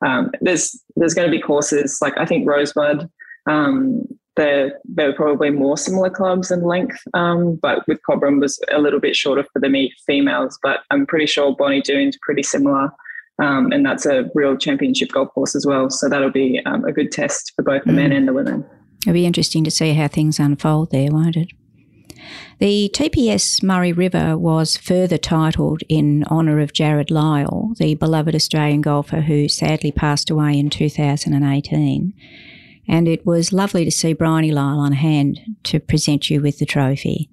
um, 0.03 0.31
there's 0.41 0.81
there's 0.95 1.13
going 1.13 1.29
to 1.29 1.35
be 1.35 1.41
courses 1.41 1.99
like 2.01 2.17
I 2.17 2.25
think 2.25 2.47
Rosebud 2.47 3.07
um, 3.49 4.03
they're, 4.35 4.79
they're 4.85 5.13
probably 5.13 5.49
more 5.49 5.77
similar 5.77 6.09
clubs 6.09 6.51
in 6.51 6.63
length, 6.63 6.97
um, 7.13 7.55
but 7.61 7.87
with 7.87 7.99
Cobram 8.07 8.39
was 8.39 8.59
a 8.71 8.79
little 8.79 8.99
bit 8.99 9.15
shorter 9.15 9.45
for 9.51 9.59
the 9.59 9.89
females. 10.05 10.57
But 10.61 10.79
I'm 10.91 11.05
pretty 11.05 11.27
sure 11.27 11.55
Bonnie 11.55 11.81
Doon's 11.81 12.17
pretty 12.21 12.43
similar, 12.43 12.91
um, 13.39 13.71
and 13.71 13.85
that's 13.85 14.05
a 14.05 14.29
real 14.33 14.57
championship 14.57 15.11
golf 15.11 15.29
course 15.33 15.55
as 15.55 15.65
well. 15.65 15.89
So 15.89 16.09
that'll 16.09 16.31
be 16.31 16.61
um, 16.65 16.83
a 16.85 16.91
good 16.91 17.11
test 17.11 17.53
for 17.55 17.63
both 17.63 17.83
the 17.83 17.91
mm. 17.91 17.95
men 17.95 18.11
and 18.11 18.27
the 18.27 18.33
women. 18.33 18.65
It'll 19.05 19.13
be 19.13 19.25
interesting 19.25 19.63
to 19.65 19.71
see 19.71 19.93
how 19.93 20.07
things 20.07 20.39
unfold 20.39 20.91
there, 20.91 21.11
won't 21.11 21.37
it? 21.37 21.49
The 22.59 22.89
TPS 22.93 23.61
Murray 23.61 23.91
River 23.91 24.37
was 24.37 24.77
further 24.77 25.17
titled 25.17 25.81
in 25.89 26.23
honour 26.25 26.59
of 26.61 26.71
Jarrod 26.71 27.11
Lyle, 27.11 27.73
the 27.77 27.95
beloved 27.95 28.33
Australian 28.33 28.81
golfer 28.81 29.21
who 29.21 29.49
sadly 29.49 29.91
passed 29.91 30.29
away 30.29 30.57
in 30.57 30.69
2018 30.69 32.13
and 32.87 33.07
it 33.07 33.25
was 33.25 33.53
lovely 33.53 33.85
to 33.85 33.91
see 33.91 34.13
Bryony 34.13 34.51
Lyle 34.51 34.79
on 34.79 34.93
hand 34.93 35.39
to 35.63 35.79
present 35.79 36.29
you 36.29 36.41
with 36.41 36.59
the 36.59 36.65
trophy. 36.65 37.29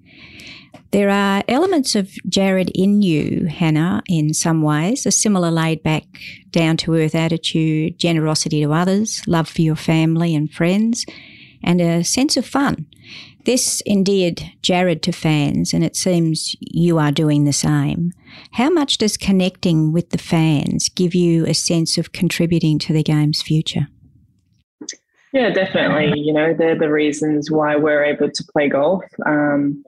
There 0.91 1.09
are 1.09 1.43
elements 1.47 1.95
of 1.95 2.09
Jarrod 2.27 2.69
in 2.75 3.01
you, 3.01 3.45
Hannah, 3.45 4.03
in 4.09 4.33
some 4.33 4.61
ways, 4.61 5.05
a 5.05 5.11
similar 5.11 5.49
laid 5.49 5.83
back, 5.83 6.03
down 6.49 6.75
to 6.77 6.95
earth 6.95 7.15
attitude, 7.15 7.97
generosity 7.97 8.61
to 8.61 8.73
others, 8.73 9.21
love 9.25 9.47
for 9.47 9.61
your 9.61 9.77
family 9.77 10.35
and 10.35 10.51
friends, 10.51 11.05
and 11.63 11.79
a 11.79 12.03
sense 12.03 12.35
of 12.35 12.45
fun. 12.45 12.87
This 13.45 13.81
endeared 13.85 14.43
Jarrod 14.61 15.01
to 15.03 15.13
fans, 15.13 15.73
and 15.73 15.83
it 15.83 15.95
seems 15.95 16.55
you 16.59 16.97
are 16.97 17.11
doing 17.11 17.45
the 17.45 17.53
same. 17.53 18.11
How 18.51 18.69
much 18.69 18.97
does 18.97 19.15
connecting 19.15 19.93
with 19.93 20.09
the 20.09 20.17
fans 20.17 20.89
give 20.89 21.15
you 21.15 21.45
a 21.45 21.53
sense 21.53 21.97
of 21.97 22.11
contributing 22.11 22.77
to 22.79 22.93
the 22.93 23.03
game's 23.03 23.41
future? 23.41 23.87
Yeah, 25.33 25.49
definitely. 25.49 26.19
You 26.19 26.33
know, 26.33 26.53
they're 26.53 26.77
the 26.77 26.91
reasons 26.91 27.49
why 27.49 27.75
we're 27.75 28.03
able 28.03 28.29
to 28.29 28.43
play 28.51 28.67
golf. 28.69 29.03
Um, 29.25 29.83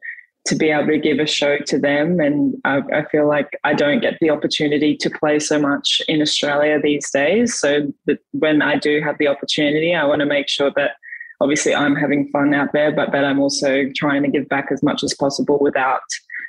to 0.46 0.56
be 0.56 0.70
able 0.70 0.88
to 0.88 0.98
give 0.98 1.20
a 1.20 1.26
show 1.26 1.58
to 1.58 1.80
them. 1.80 2.20
And 2.20 2.56
I, 2.66 2.82
I, 2.94 3.06
feel 3.06 3.28
like 3.28 3.58
I 3.64 3.74
don't 3.74 4.02
get 4.02 4.18
the 4.20 4.30
opportunity 4.30 4.98
to 4.98 5.10
play 5.10 5.40
so 5.40 5.58
much 5.58 6.02
in 6.10 6.22
Australia 6.22 6.80
these 6.82 7.10
days. 7.12 7.58
So 7.58 7.94
when 8.32 8.62
I 8.62 8.76
do 8.76 9.02
have 9.02 9.18
the 9.20 9.28
opportunity, 9.28 9.96
I 9.96 10.04
want 10.04 10.20
to 10.20 10.26
make 10.26 10.50
sure 10.50 10.72
that 10.76 10.92
obviously 11.40 11.74
I'm 11.74 11.96
having 11.96 12.28
fun 12.30 12.54
out 12.54 12.74
there, 12.74 12.92
but 12.92 13.14
that 13.14 13.24
I'm 13.24 13.40
also 13.40 13.86
trying 13.96 14.24
to 14.24 14.30
give 14.30 14.50
back 14.50 14.68
as 14.72 14.84
much 14.84 15.02
as 15.02 15.14
possible 15.14 15.60
without 15.62 16.02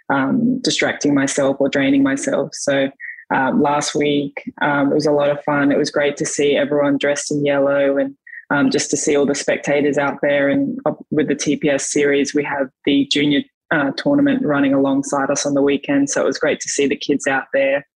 um, 0.08 0.60
distracting 0.62 1.14
myself 1.14 1.58
or 1.60 1.68
draining 1.68 2.02
myself. 2.02 2.50
So 2.52 2.90
um, 3.32 3.62
last 3.62 3.94
week 3.94 4.42
um, 4.60 4.90
it 4.90 4.94
was 4.94 5.06
a 5.06 5.12
lot 5.12 5.30
of 5.30 5.42
fun. 5.44 5.70
It 5.70 5.78
was 5.78 5.90
great 5.90 6.16
to 6.16 6.26
see 6.26 6.56
everyone 6.56 6.98
dressed 6.98 7.30
in 7.30 7.44
yellow 7.44 7.96
and 7.96 8.16
um, 8.50 8.70
just 8.70 8.90
to 8.90 8.96
see 8.96 9.16
all 9.16 9.26
the 9.26 9.34
spectators 9.34 9.98
out 9.98 10.18
there. 10.22 10.48
And 10.48 10.78
with 11.10 11.28
the 11.28 11.34
TPS 11.34 11.82
series, 11.82 12.34
we 12.34 12.44
have 12.44 12.68
the 12.84 13.06
junior 13.10 13.42
uh, 13.70 13.90
tournament 13.96 14.44
running 14.44 14.74
alongside 14.74 15.30
us 15.30 15.46
on 15.46 15.54
the 15.54 15.62
weekend. 15.62 16.10
So 16.10 16.22
it 16.22 16.26
was 16.26 16.38
great 16.38 16.60
to 16.60 16.68
see 16.68 16.86
the 16.86 16.96
kids 16.96 17.26
out 17.26 17.44
there 17.52 17.86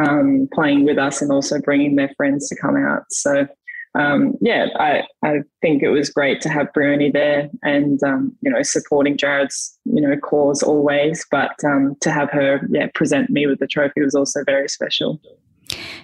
um, 0.00 0.48
playing 0.52 0.84
with 0.84 0.98
us 0.98 1.20
and 1.22 1.30
also 1.30 1.60
bringing 1.60 1.96
their 1.96 2.10
friends 2.16 2.48
to 2.48 2.56
come 2.56 2.76
out. 2.76 3.04
So 3.10 3.46
um, 3.94 4.34
yeah, 4.40 4.66
I, 4.76 5.02
I 5.24 5.38
think 5.60 5.82
it 5.82 5.88
was 5.88 6.10
great 6.10 6.40
to 6.42 6.48
have 6.48 6.72
Bryony 6.72 7.10
there 7.10 7.48
and, 7.62 8.00
um, 8.02 8.36
you 8.42 8.50
know, 8.50 8.62
supporting 8.62 9.16
Jarrod's, 9.16 9.76
you 9.84 10.00
know, 10.00 10.16
cause 10.18 10.62
always. 10.62 11.26
But 11.30 11.52
um, 11.64 11.96
to 12.02 12.10
have 12.10 12.30
her, 12.30 12.60
yeah, 12.70 12.88
present 12.94 13.30
me 13.30 13.46
with 13.46 13.58
the 13.58 13.66
trophy 13.66 14.02
was 14.02 14.14
also 14.14 14.44
very 14.44 14.68
special. 14.68 15.20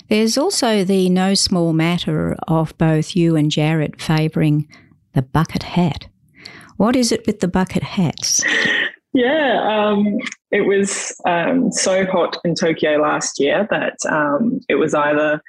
There's 0.08 0.36
also 0.36 0.84
the 0.84 1.08
no 1.08 1.34
small 1.34 1.72
matter 1.72 2.36
of 2.46 2.76
both 2.78 3.16
you 3.16 3.36
and 3.36 3.50
Jarrod 3.50 4.00
favouring 4.00 4.68
the 5.14 5.22
bucket 5.22 5.62
hat. 5.62 6.06
What 6.76 6.96
is 6.96 7.12
it 7.12 7.26
with 7.26 7.40
the 7.40 7.48
bucket 7.48 7.82
hats? 7.82 8.42
Yeah, 9.12 9.62
um, 9.62 10.18
it 10.50 10.62
was 10.62 11.14
um, 11.24 11.70
so 11.70 12.04
hot 12.04 12.36
in 12.44 12.56
Tokyo 12.56 12.98
last 13.00 13.38
year 13.38 13.66
that 13.70 13.96
um, 14.10 14.60
it 14.68 14.74
was 14.74 14.92
either 14.92 15.40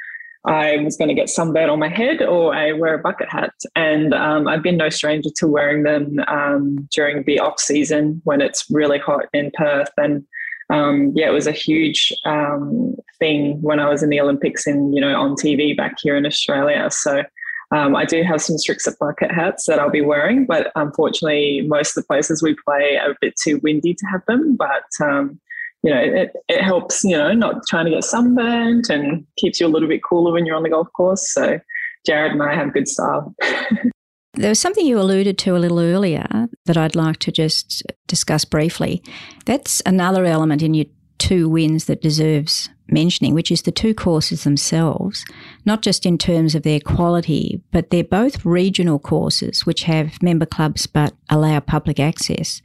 I 0.46 0.78
was 0.78 0.96
going 0.96 1.08
to 1.08 1.16
get 1.16 1.30
sunburn 1.30 1.72
on 1.72 1.80
my 1.80 1.90
head 1.90 2.22
or 2.22 2.54
I 2.54 2.74
wear 2.74 2.94
a 2.94 3.02
bucket 3.02 3.28
hat. 3.30 3.54
And 3.76 4.14
um, 4.14 4.48
I've 4.48 4.62
been 4.62 4.78
no 4.78 4.90
stranger 4.90 5.30
to 5.38 5.48
wearing 5.48 5.84
them 5.84 6.20
um, 6.28 6.88
during 6.94 7.24
the 7.24 7.40
off 7.40 7.60
season 7.60 8.22
when 8.24 8.42
it's 8.42 8.66
really 8.70 9.00
hot 9.00 9.26
in 9.34 9.52
Perth. 9.56 9.90
And 9.98 10.24
um, 10.70 11.12
yeah, 11.16 11.28
it 11.28 11.34
was 11.34 11.48
a 11.48 11.52
huge 11.52 12.12
um, 12.26 12.96
thing 13.20 13.62
when 13.62 13.80
I 13.80 13.90
was 13.90 14.02
in 14.02 14.10
the 14.10 14.20
Olympics 14.20 14.66
and 14.66 14.94
you 14.96 15.02
know 15.02 15.20
on 15.20 15.36
TV 15.36 15.76
back 15.76 15.96
here 16.02 16.16
in 16.16 16.26
Australia. 16.26 16.90
So 16.90 17.24
um, 17.72 17.96
I 17.96 18.06
do 18.06 18.24
have 18.24 18.42
some 18.42 18.58
Srixon 18.58 18.98
bucket 19.00 19.32
hats 19.32 19.66
that 19.68 19.80
I'll 19.80 19.90
be 19.90 20.02
wearing, 20.02 20.46
but 20.46 20.72
unfortunately, 20.76 21.62
most 21.68 21.96
of 21.96 22.04
the 22.04 22.08
places 22.08 22.42
we 22.42 22.56
play 22.66 22.98
are 22.98 23.12
a 23.12 23.16
bit 23.22 23.36
too 23.42 23.60
windy 23.64 23.94
to 23.94 24.06
have 24.08 24.22
them. 24.28 24.56
But 24.56 24.86
um, 25.04 25.40
you 25.84 25.92
know, 25.92 26.02
it, 26.02 26.34
it 26.48 26.62
helps. 26.62 27.04
You 27.04 27.18
know, 27.18 27.32
not 27.34 27.68
trying 27.68 27.86
to 27.86 27.92
get 27.92 28.04
sunburnt 28.04 28.90
and 28.90 29.26
keeps 29.38 29.60
you 29.60 29.68
a 29.68 29.70
little 29.70 29.90
bit 29.90 30.04
cooler 30.04 30.32
when 30.32 30.46
you're 30.46 30.56
on 30.56 30.64
the 30.64 30.70
golf 30.70 30.92
course. 30.94 31.32
So 31.32 31.60
Jarrod 32.08 32.32
and 32.32 32.44
I 32.44 32.56
have 32.56 32.74
good 32.74 32.88
style. 32.88 33.36
There 34.36 34.50
was 34.50 34.60
something 34.60 34.86
you 34.86 35.00
alluded 35.00 35.38
to 35.40 35.56
a 35.56 35.60
little 35.60 35.80
earlier 35.80 36.28
that 36.66 36.78
I'd 36.78 36.96
like 36.96 37.18
to 37.20 37.32
just 37.32 37.84
discuss 38.08 38.46
briefly. 38.46 39.02
That's 39.46 39.82
another 39.86 40.26
element 40.26 40.62
in 40.62 40.74
your 40.74 40.86
two 41.18 41.48
wins 41.48 41.86
that 41.86 42.02
deserves 42.02 42.70
mentioning, 42.88 43.34
which 43.34 43.52
is 43.52 43.64
the 43.64 43.72
two 43.72 43.94
courses 43.94 44.44
themselves, 44.44 45.26
not 45.66 45.82
just 45.82 46.06
in 46.06 46.18
terms 46.18 46.56
of 46.56 46.64
their 46.64 46.80
quality, 46.80 47.62
but 47.72 47.90
they're 47.90 48.04
both 48.04 48.46
regional 48.46 49.00
courses 49.00 49.66
which 49.66 49.84
have 49.84 50.22
member 50.22 50.46
clubs 50.46 50.86
but 50.86 51.14
allow 51.30 51.60
public 51.60 52.00
access. 52.00 52.62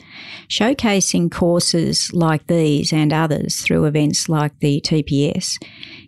Showcasing 0.48 1.30
courses 1.30 2.12
like 2.12 2.46
these 2.46 2.92
and 2.92 3.12
others 3.12 3.60
through 3.60 3.86
events 3.86 4.28
like 4.28 4.58
the 4.60 4.80
TPS 4.80 5.56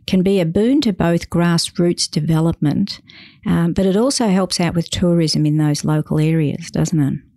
can 0.06 0.22
be 0.22 0.40
a 0.40 0.46
boon 0.46 0.80
to 0.82 0.92
both 0.92 1.30
grassroots 1.30 2.10
development, 2.10 3.00
um, 3.46 3.72
but 3.72 3.86
it 3.86 3.96
also 3.96 4.28
helps 4.28 4.60
out 4.60 4.74
with 4.74 4.90
tourism 4.90 5.46
in 5.46 5.56
those 5.56 5.84
local 5.84 6.18
areas, 6.18 6.70
doesn't 6.70 7.00
it? 7.00 7.31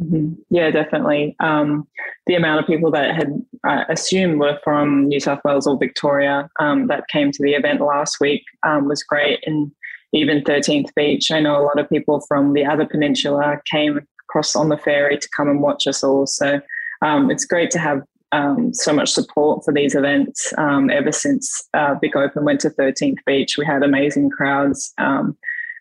Mm-hmm. 0.00 0.32
Yeah, 0.48 0.70
definitely. 0.70 1.36
Um, 1.40 1.86
the 2.26 2.34
amount 2.34 2.60
of 2.60 2.66
people 2.66 2.90
that 2.92 3.14
had 3.14 3.44
I 3.64 3.84
assumed 3.88 4.38
were 4.38 4.58
from 4.64 5.08
New 5.08 5.20
South 5.20 5.40
Wales 5.44 5.66
or 5.66 5.78
Victoria 5.78 6.48
um, 6.58 6.86
that 6.86 7.08
came 7.08 7.30
to 7.32 7.42
the 7.42 7.52
event 7.52 7.80
last 7.80 8.18
week 8.20 8.42
um, 8.62 8.88
was 8.88 9.02
great. 9.02 9.40
And 9.46 9.70
even 10.12 10.42
13th 10.42 10.94
Beach, 10.94 11.30
I 11.30 11.40
know 11.40 11.60
a 11.60 11.64
lot 11.64 11.78
of 11.78 11.88
people 11.88 12.20
from 12.26 12.54
the 12.54 12.64
other 12.64 12.86
peninsula 12.86 13.60
came 13.70 14.00
across 14.28 14.56
on 14.56 14.70
the 14.70 14.78
ferry 14.78 15.18
to 15.18 15.28
come 15.36 15.48
and 15.48 15.60
watch 15.60 15.86
us 15.86 16.02
all. 16.02 16.26
So 16.26 16.60
um, 17.02 17.30
it's 17.30 17.44
great 17.44 17.70
to 17.72 17.78
have 17.78 18.02
um, 18.32 18.72
so 18.72 18.92
much 18.92 19.10
support 19.10 19.64
for 19.64 19.72
these 19.74 19.94
events. 19.94 20.52
Um, 20.56 20.88
ever 20.88 21.12
since 21.12 21.68
uh, 21.74 21.96
Vic 22.00 22.16
Open 22.16 22.44
went 22.44 22.60
to 22.60 22.70
13th 22.70 23.18
Beach, 23.26 23.56
we 23.58 23.66
had 23.66 23.82
amazing 23.82 24.30
crowds. 24.30 24.92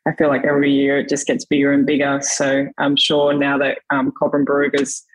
I 0.10 0.16
feel 0.16 0.28
like 0.28 0.44
every 0.44 0.72
year 0.72 0.98
it 0.98 1.08
just 1.08 1.28
gets 1.28 1.46
bigger 1.46 1.72
and 1.72 1.86
bigger. 1.86 2.20
So 2.22 2.68
I'm 2.80 2.96
sure 2.96 3.32
now 3.34 3.60
that 3.60 3.80
um, 3.92 4.12
Cobram 4.20 4.46
is 4.74 5.06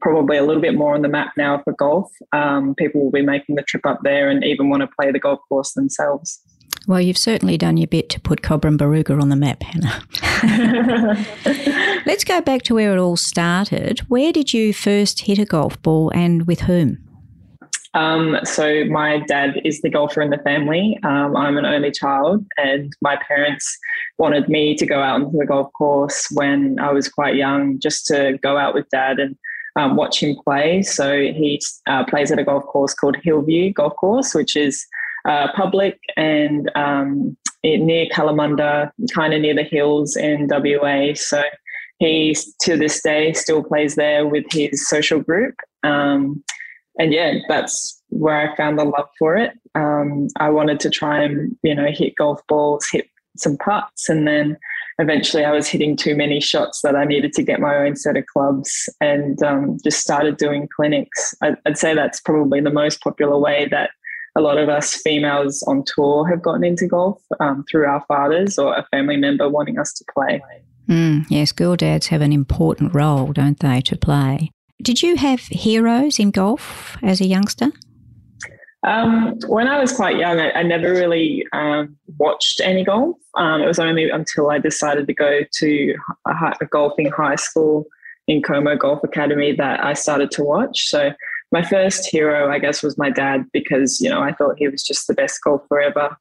probably 0.00 0.36
a 0.36 0.44
little 0.44 0.62
bit 0.62 0.74
more 0.74 0.94
on 0.94 1.02
the 1.02 1.08
map 1.08 1.32
now 1.36 1.60
for 1.64 1.72
golf, 1.72 2.12
um, 2.32 2.76
people 2.76 3.02
will 3.02 3.10
be 3.10 3.22
making 3.22 3.56
the 3.56 3.62
trip 3.62 3.84
up 3.84 4.00
there 4.04 4.28
and 4.28 4.44
even 4.44 4.70
want 4.70 4.82
to 4.82 4.88
play 4.98 5.10
the 5.10 5.18
golf 5.18 5.40
course 5.48 5.72
themselves. 5.72 6.40
Well, 6.86 7.00
you've 7.00 7.18
certainly 7.18 7.56
done 7.56 7.78
your 7.78 7.88
bit 7.88 8.10
to 8.10 8.20
put 8.20 8.42
Cobram 8.42 8.76
Barooga 8.76 9.20
on 9.20 9.30
the 9.30 9.36
map, 9.36 9.62
Hannah. 9.62 10.04
Let's 12.06 12.24
go 12.24 12.40
back 12.40 12.62
to 12.62 12.74
where 12.74 12.92
it 12.92 12.98
all 12.98 13.16
started. 13.16 14.00
Where 14.00 14.32
did 14.32 14.52
you 14.52 14.72
first 14.72 15.22
hit 15.22 15.38
a 15.38 15.46
golf 15.46 15.80
ball 15.82 16.12
and 16.14 16.46
with 16.46 16.60
whom? 16.60 17.03
Um, 17.94 18.38
so 18.44 18.84
my 18.86 19.18
dad 19.20 19.60
is 19.64 19.80
the 19.80 19.88
golfer 19.88 20.20
in 20.20 20.30
the 20.30 20.38
family. 20.38 20.98
Um, 21.04 21.36
I'm 21.36 21.56
an 21.56 21.64
only 21.64 21.92
child, 21.92 22.44
and 22.56 22.92
my 23.00 23.16
parents 23.16 23.78
wanted 24.18 24.48
me 24.48 24.74
to 24.76 24.86
go 24.86 25.00
out 25.00 25.22
onto 25.22 25.38
the 25.38 25.46
golf 25.46 25.72
course 25.72 26.28
when 26.32 26.78
I 26.80 26.92
was 26.92 27.08
quite 27.08 27.36
young, 27.36 27.78
just 27.78 28.06
to 28.06 28.38
go 28.42 28.58
out 28.58 28.74
with 28.74 28.88
dad 28.90 29.20
and 29.20 29.36
um, 29.76 29.96
watch 29.96 30.22
him 30.22 30.36
play. 30.44 30.82
So 30.82 31.16
he 31.18 31.60
uh, 31.86 32.04
plays 32.04 32.30
at 32.30 32.38
a 32.38 32.44
golf 32.44 32.64
course 32.64 32.94
called 32.94 33.16
Hillview 33.22 33.72
Golf 33.72 33.94
Course, 33.96 34.34
which 34.34 34.56
is 34.56 34.84
uh, 35.24 35.48
public 35.54 35.98
and 36.16 36.70
um, 36.74 37.36
near 37.62 38.06
Kalamunda, 38.06 38.90
kind 39.12 39.34
of 39.34 39.40
near 39.40 39.54
the 39.54 39.62
hills 39.62 40.16
in 40.16 40.48
WA. 40.48 41.14
So 41.14 41.42
he 41.98 42.36
to 42.62 42.76
this 42.76 43.02
day 43.02 43.32
still 43.32 43.62
plays 43.62 43.94
there 43.94 44.26
with 44.26 44.44
his 44.50 44.86
social 44.86 45.20
group. 45.20 45.54
Um, 45.82 46.42
and 46.98 47.12
yeah, 47.12 47.34
that's 47.48 48.02
where 48.08 48.36
I 48.50 48.56
found 48.56 48.78
the 48.78 48.84
love 48.84 49.08
for 49.18 49.36
it. 49.36 49.52
Um, 49.74 50.28
I 50.38 50.50
wanted 50.50 50.80
to 50.80 50.90
try 50.90 51.22
and 51.22 51.56
you 51.62 51.74
know 51.74 51.86
hit 51.90 52.14
golf 52.16 52.40
balls, 52.48 52.86
hit 52.90 53.08
some 53.36 53.56
putts, 53.58 54.08
and 54.08 54.26
then 54.26 54.56
eventually 54.98 55.44
I 55.44 55.52
was 55.52 55.66
hitting 55.66 55.96
too 55.96 56.16
many 56.16 56.40
shots 56.40 56.82
that 56.82 56.94
I 56.94 57.04
needed 57.04 57.32
to 57.34 57.42
get 57.42 57.60
my 57.60 57.76
own 57.76 57.96
set 57.96 58.16
of 58.16 58.26
clubs, 58.26 58.88
and 59.00 59.42
um, 59.42 59.78
just 59.82 60.00
started 60.00 60.36
doing 60.36 60.68
clinics. 60.74 61.34
I'd, 61.42 61.56
I'd 61.66 61.78
say 61.78 61.94
that's 61.94 62.20
probably 62.20 62.60
the 62.60 62.70
most 62.70 63.00
popular 63.00 63.38
way 63.38 63.68
that 63.70 63.90
a 64.36 64.40
lot 64.40 64.58
of 64.58 64.68
us 64.68 64.94
females 64.94 65.62
on 65.66 65.84
tour 65.84 66.26
have 66.28 66.42
gotten 66.42 66.64
into 66.64 66.86
golf 66.86 67.22
um, 67.40 67.64
through 67.70 67.86
our 67.86 68.04
fathers 68.06 68.58
or 68.58 68.74
a 68.74 68.84
family 68.90 69.16
member 69.16 69.48
wanting 69.48 69.78
us 69.78 69.92
to 69.92 70.04
play. 70.12 70.42
Mm, 70.88 71.26
yes, 71.30 71.52
girl 71.52 71.76
dads 71.76 72.08
have 72.08 72.20
an 72.20 72.32
important 72.32 72.94
role, 72.94 73.32
don't 73.32 73.58
they, 73.60 73.80
to 73.82 73.96
play. 73.96 74.50
Did 74.84 75.02
you 75.02 75.16
have 75.16 75.40
heroes 75.40 76.18
in 76.18 76.30
golf 76.30 76.98
as 77.02 77.18
a 77.22 77.24
youngster? 77.24 77.72
Um, 78.86 79.38
when 79.46 79.66
I 79.66 79.80
was 79.80 79.94
quite 79.94 80.18
young, 80.18 80.38
I, 80.38 80.50
I 80.50 80.62
never 80.62 80.92
really 80.92 81.42
um, 81.54 81.96
watched 82.18 82.60
any 82.62 82.84
golf. 82.84 83.16
Um, 83.34 83.62
it 83.62 83.66
was 83.66 83.78
only 83.78 84.10
until 84.10 84.50
I 84.50 84.58
decided 84.58 85.06
to 85.06 85.14
go 85.14 85.40
to 85.50 85.94
a, 86.28 86.54
a, 86.60 86.66
golfing 86.66 87.10
high 87.10 87.36
school 87.36 87.86
in 88.28 88.42
Como 88.42 88.76
Golf 88.76 89.02
Academy 89.02 89.52
that 89.52 89.82
I 89.82 89.94
started 89.94 90.30
to 90.32 90.44
watch. 90.44 90.86
So 90.88 91.14
my 91.50 91.62
first 91.62 92.06
hero, 92.06 92.52
I 92.52 92.58
guess, 92.58 92.82
was 92.82 92.98
my 92.98 93.08
dad 93.08 93.46
because 93.54 94.02
you 94.02 94.10
know 94.10 94.20
I 94.20 94.34
thought 94.34 94.56
he 94.58 94.68
was 94.68 94.82
just 94.82 95.06
the 95.06 95.14
best 95.14 95.40
golfer 95.42 95.80
ever. 95.80 96.14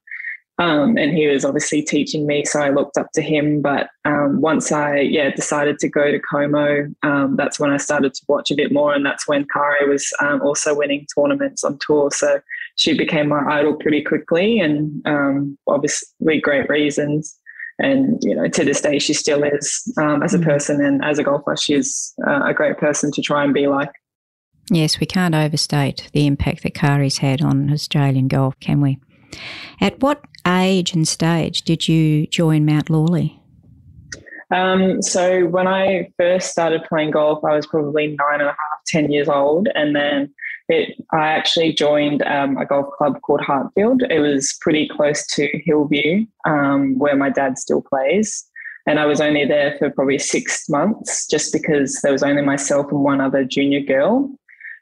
Um, 0.60 0.98
and 0.98 1.18
he 1.18 1.28
was 1.28 1.44
obviously 1.44 1.82
teaching 1.82 2.28
me, 2.28 2.46
so 2.46 2.60
I 2.60 2.70
looked 2.70 2.96
up 2.96 3.12
to 3.16 3.22
him. 3.24 3.62
But 3.62 3.90
um, 4.06 4.40
once 4.40 4.72
I 4.72 5.00
yeah 5.00 5.32
decided 5.32 5.80
to 5.80 5.90
go 5.90 6.12
to 6.12 6.20
Como, 6.20 6.94
um, 7.02 7.36
that's 7.36 7.60
when 7.60 7.72
I 7.72 7.78
started 7.78 8.14
to 8.14 8.22
watch 8.28 8.52
a 8.52 8.56
bit 8.56 8.72
more, 8.72 8.94
and 8.94 9.04
that's 9.04 9.28
when 9.28 9.46
Karrie 9.46 9.90
was 9.90 10.14
um, 10.20 10.42
also 10.42 10.76
winning 10.76 11.08
tournaments 11.16 11.64
on 11.64 11.80
tour. 11.80 12.12
So 12.12 12.40
she 12.76 12.96
became 12.96 13.30
my 13.30 13.44
idol 13.50 13.76
pretty 13.76 14.04
quickly, 14.04 14.60
and 14.60 15.02
um, 15.06 15.58
obviously 15.68 16.40
great 16.40 16.70
reasons. 16.70 17.36
And 17.80 18.20
you 18.22 18.36
know, 18.36 18.48
to 18.48 18.64
this 18.64 18.82
day, 18.82 19.00
she 19.00 19.16
still 19.16 19.44
is 19.44 19.92
um, 19.98 20.22
as 20.22 20.36
a 20.36 20.38
mm. 20.38 20.44
person 20.44 20.86
and 20.86 21.04
as 21.04 21.18
a 21.18 21.24
golfer. 21.24 21.58
She's 21.58 22.14
uh, 22.28 22.44
a 22.46 22.54
great 22.54 22.78
person 22.78 23.12
to 23.14 23.22
try 23.24 23.44
and 23.44 23.56
be 23.56 23.66
like. 23.66 23.90
Yes, 24.70 25.00
we 25.00 25.08
can't 25.08 25.36
overstate 25.36 26.10
the 26.14 26.28
impact 26.28 26.64
that 26.64 26.76
Karrie's 26.76 27.18
had 27.18 27.42
on 27.42 27.72
Australian 27.72 28.28
golf, 28.28 28.58
can 28.60 28.80
we? 28.80 29.00
At 29.82 30.00
what 30.02 30.22
age 30.48 30.94
and 30.94 31.08
stage 31.08 31.64
did 31.64 31.88
you 31.88 32.28
join 32.28 32.66
Mount 32.66 32.90
Lawley? 32.90 33.40
Um, 34.52 35.02
so 35.02 35.46
when 35.46 35.68
I 35.68 36.12
first 36.18 36.52
started 36.52 36.84
playing 36.88 37.12
golf, 37.12 37.44
I 37.44 37.56
was 37.56 37.66
probably 37.66 38.08
nine 38.08 38.40
and 38.40 38.44
a 38.44 38.48
half, 38.48 38.84
ten 38.86 39.12
years 39.12 39.28
old, 39.28 39.68
and 39.74 39.96
then 39.96 40.34
it, 40.70 40.96
I 41.12 41.28
actually 41.28 41.74
joined 41.74 42.22
um, 42.24 42.58
a 42.58 42.66
golf 42.66 42.88
club 42.98 43.20
called 43.22 43.42
Hartfield. 43.42 44.04
It 44.10 44.20
was 44.20 44.56
pretty 44.62 44.88
close 44.88 45.26
to 45.28 45.50
Hillview, 45.66 46.26
um, 46.46 46.98
where 47.00 47.16
my 47.16 47.30
dad 47.30 47.58
still 47.58 47.82
plays. 47.82 48.46
And 48.86 49.00
I 49.00 49.06
was 49.06 49.22
only 49.22 49.46
there 49.46 49.76
for 49.80 49.90
probably 49.90 50.20
six 50.20 50.68
months 50.68 51.26
just 51.28 51.54
because 51.54 52.02
there 52.02 52.12
was 52.12 52.24
only 52.24 52.42
myself 52.42 52.92
and 52.92 53.02
one 53.02 53.22
other 53.22 53.46
junior 53.46 53.80
girl. 53.80 54.30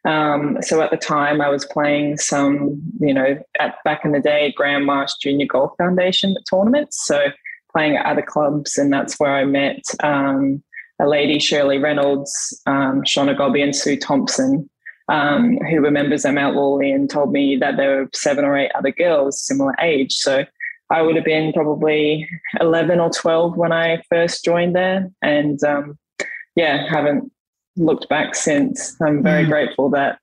Um, 0.03 0.57
so 0.61 0.81
at 0.81 0.91
the 0.91 0.97
time, 0.97 1.41
I 1.41 1.49
was 1.49 1.65
playing 1.65 2.17
some, 2.17 2.81
you 2.99 3.13
know, 3.13 3.37
at 3.59 3.75
back 3.83 4.03
in 4.03 4.11
the 4.11 4.19
day, 4.19 4.53
Graham 4.55 4.85
Marsh 4.85 5.13
Junior 5.21 5.45
Golf 5.45 5.73
Foundation 5.77 6.35
tournaments. 6.49 7.05
So 7.05 7.27
playing 7.71 7.97
at 7.97 8.05
other 8.05 8.21
clubs, 8.21 8.77
and 8.77 8.91
that's 8.91 9.19
where 9.19 9.35
I 9.35 9.45
met 9.45 9.83
um, 10.03 10.63
a 10.99 11.07
lady, 11.07 11.39
Shirley 11.39 11.77
Reynolds, 11.77 12.61
um, 12.65 13.03
Shona 13.03 13.37
Gobby, 13.37 13.61
and 13.61 13.75
Sue 13.75 13.97
Thompson, 13.97 14.69
um, 15.07 15.57
who 15.69 15.81
were 15.81 15.91
members 15.91 16.25
at 16.25 16.33
Mount 16.33 16.55
Lawley, 16.55 16.91
and 16.91 17.09
told 17.09 17.31
me 17.31 17.55
that 17.57 17.77
there 17.77 17.97
were 17.97 18.09
seven 18.13 18.43
or 18.43 18.57
eight 18.57 18.71
other 18.75 18.91
girls 18.91 19.41
similar 19.41 19.75
age. 19.79 20.13
So 20.13 20.45
I 20.89 21.01
would 21.01 21.15
have 21.15 21.25
been 21.25 21.53
probably 21.53 22.27
11 22.59 22.99
or 22.99 23.09
12 23.09 23.55
when 23.55 23.71
I 23.71 24.01
first 24.09 24.43
joined 24.43 24.75
there. 24.75 25.09
And 25.21 25.63
um, 25.63 25.97
yeah, 26.55 26.87
haven't 26.89 27.31
looked 27.81 28.07
back 28.09 28.35
since. 28.35 28.95
I'm 29.01 29.23
very 29.23 29.45
mm. 29.45 29.49
grateful 29.49 29.89
that 29.91 30.19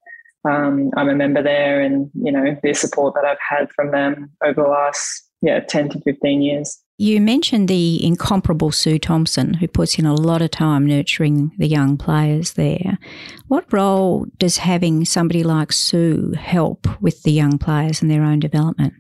um, 0.48 0.90
I'm 0.96 1.08
a 1.08 1.14
member 1.14 1.42
there 1.42 1.80
and, 1.80 2.10
you 2.14 2.32
know, 2.32 2.56
the 2.62 2.72
support 2.72 3.14
that 3.14 3.24
I've 3.24 3.38
had 3.46 3.70
from 3.72 3.90
them 3.90 4.30
over 4.44 4.62
the 4.62 4.68
last, 4.68 5.28
yeah, 5.42 5.60
10 5.60 5.90
to 5.90 6.00
15 6.00 6.42
years. 6.42 6.80
You 7.00 7.20
mentioned 7.20 7.68
the 7.68 8.04
incomparable 8.04 8.72
Sue 8.72 8.98
Thompson, 8.98 9.54
who 9.54 9.68
puts 9.68 9.98
in 9.98 10.06
a 10.06 10.14
lot 10.14 10.42
of 10.42 10.50
time 10.50 10.84
nurturing 10.84 11.52
the 11.56 11.68
young 11.68 11.96
players 11.96 12.54
there. 12.54 12.98
What 13.46 13.72
role 13.72 14.26
does 14.38 14.58
having 14.58 15.04
somebody 15.04 15.44
like 15.44 15.72
Sue 15.72 16.32
help 16.32 16.88
with 17.00 17.22
the 17.22 17.30
young 17.30 17.58
players 17.58 18.02
and 18.02 18.10
their 18.10 18.24
own 18.24 18.40
development? 18.40 18.94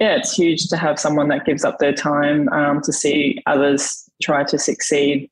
Yeah, 0.00 0.16
it's 0.16 0.32
huge 0.32 0.68
to 0.68 0.76
have 0.76 0.98
someone 0.98 1.28
that 1.28 1.44
gives 1.44 1.64
up 1.64 1.78
their 1.78 1.92
time 1.92 2.48
um, 2.50 2.80
to 2.84 2.92
see 2.92 3.42
others 3.46 4.08
try 4.22 4.44
to 4.44 4.58
succeed 4.58 5.28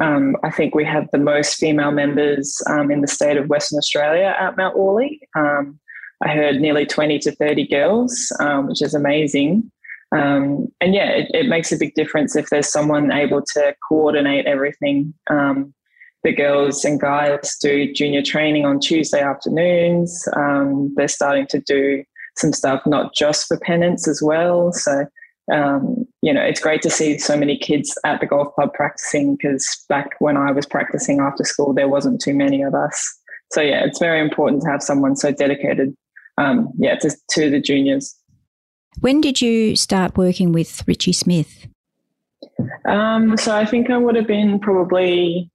um, 0.00 0.36
I 0.42 0.50
think 0.50 0.74
we 0.74 0.84
have 0.84 1.08
the 1.12 1.18
most 1.18 1.56
female 1.56 1.90
members 1.90 2.60
um, 2.68 2.90
in 2.90 3.02
the 3.02 3.06
state 3.06 3.36
of 3.36 3.48
Western 3.48 3.78
Australia 3.78 4.34
at 4.38 4.56
Mount 4.56 4.76
Lawley. 4.76 5.20
Um, 5.36 5.78
I 6.22 6.28
heard 6.28 6.60
nearly 6.60 6.86
20 6.86 7.18
to 7.20 7.32
30 7.32 7.66
girls, 7.68 8.32
um, 8.40 8.66
which 8.66 8.82
is 8.82 8.94
amazing. 8.94 9.70
Um, 10.12 10.68
and 10.80 10.94
yeah, 10.94 11.10
it, 11.10 11.30
it, 11.32 11.48
makes 11.48 11.70
a 11.70 11.76
big 11.76 11.94
difference 11.94 12.34
if 12.34 12.50
there's 12.50 12.70
someone 12.70 13.12
able 13.12 13.42
to 13.42 13.74
coordinate 13.88 14.46
everything. 14.46 15.14
Um, 15.30 15.72
the 16.24 16.32
girls 16.32 16.84
and 16.84 17.00
guys 17.00 17.56
do 17.62 17.92
junior 17.92 18.22
training 18.22 18.66
on 18.66 18.80
Tuesday 18.80 19.20
afternoons. 19.20 20.26
they're 20.96 21.08
starting 21.08 21.46
to 21.46 21.60
do 21.60 22.04
some 22.36 22.52
stuff 22.52 22.82
not 22.86 23.14
just 23.14 23.46
for 23.46 23.58
pennants 23.58 24.08
as 24.08 24.20
well. 24.20 24.72
So 24.72 25.06
um, 25.52 26.06
you 26.22 26.34
know, 26.34 26.42
it's 26.42 26.60
great 26.60 26.82
to 26.82 26.90
see 26.90 27.18
so 27.18 27.36
many 27.36 27.56
kids 27.56 27.96
at 28.04 28.20
the 28.20 28.26
golf 28.26 28.54
club 28.54 28.74
practicing 28.74 29.36
because 29.36 29.84
back 29.88 30.10
when 30.18 30.36
I 30.36 30.52
was 30.52 30.66
practicing 30.66 31.20
after 31.20 31.44
school, 31.44 31.72
there 31.72 31.88
wasn't 31.88 32.20
too 32.20 32.34
many 32.34 32.62
of 32.62 32.74
us. 32.74 33.18
So 33.52 33.60
yeah, 33.60 33.84
it's 33.84 33.98
very 33.98 34.20
important 34.20 34.62
to 34.62 34.70
have 34.70 34.82
someone 34.82 35.16
so 35.16 35.32
dedicated, 35.32 35.96
um, 36.36 36.70
yeah, 36.78 36.96
to, 36.96 37.10
to 37.30 37.50
the 37.50 37.60
juniors. 37.60 38.14
When 39.00 39.20
did 39.20 39.40
you 39.40 39.76
start 39.76 40.18
working 40.18 40.52
with 40.52 40.86
Ritchie 40.86 41.14
Smith? 41.14 41.66
Um, 42.84 43.36
so 43.36 43.56
I 43.56 43.64
think 43.64 43.90
I 43.90 43.96
would 43.96 44.16
have 44.16 44.26
been 44.26 44.58
probably 44.58 45.50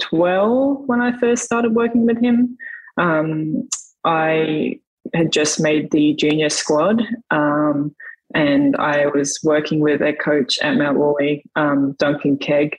12 0.00 0.86
when 0.86 1.00
I 1.00 1.16
first 1.18 1.44
started 1.44 1.74
working 1.74 2.04
with 2.04 2.20
him. 2.20 2.56
Um, 2.96 3.68
I 4.04 4.80
had 5.14 5.32
just 5.32 5.60
made 5.60 5.90
the 5.90 6.14
junior 6.14 6.48
squad. 6.48 7.02
Um, 7.30 7.94
and 8.34 8.76
I 8.76 9.06
was 9.06 9.38
working 9.42 9.80
with 9.80 10.02
a 10.02 10.12
coach 10.12 10.58
at 10.60 10.76
Mount 10.76 10.98
Lawley, 10.98 11.44
um, 11.56 11.94
Duncan 11.98 12.36
Kegg. 12.38 12.74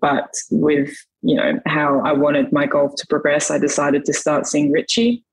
But 0.00 0.32
with 0.50 0.94
you 1.22 1.36
know 1.36 1.60
how 1.66 2.00
I 2.00 2.12
wanted 2.12 2.52
my 2.52 2.66
golf 2.66 2.94
to 2.96 3.06
progress, 3.08 3.50
I 3.50 3.58
decided 3.58 4.04
to 4.06 4.12
start 4.12 4.46
seeing 4.46 4.72
Ritchie, 4.72 5.24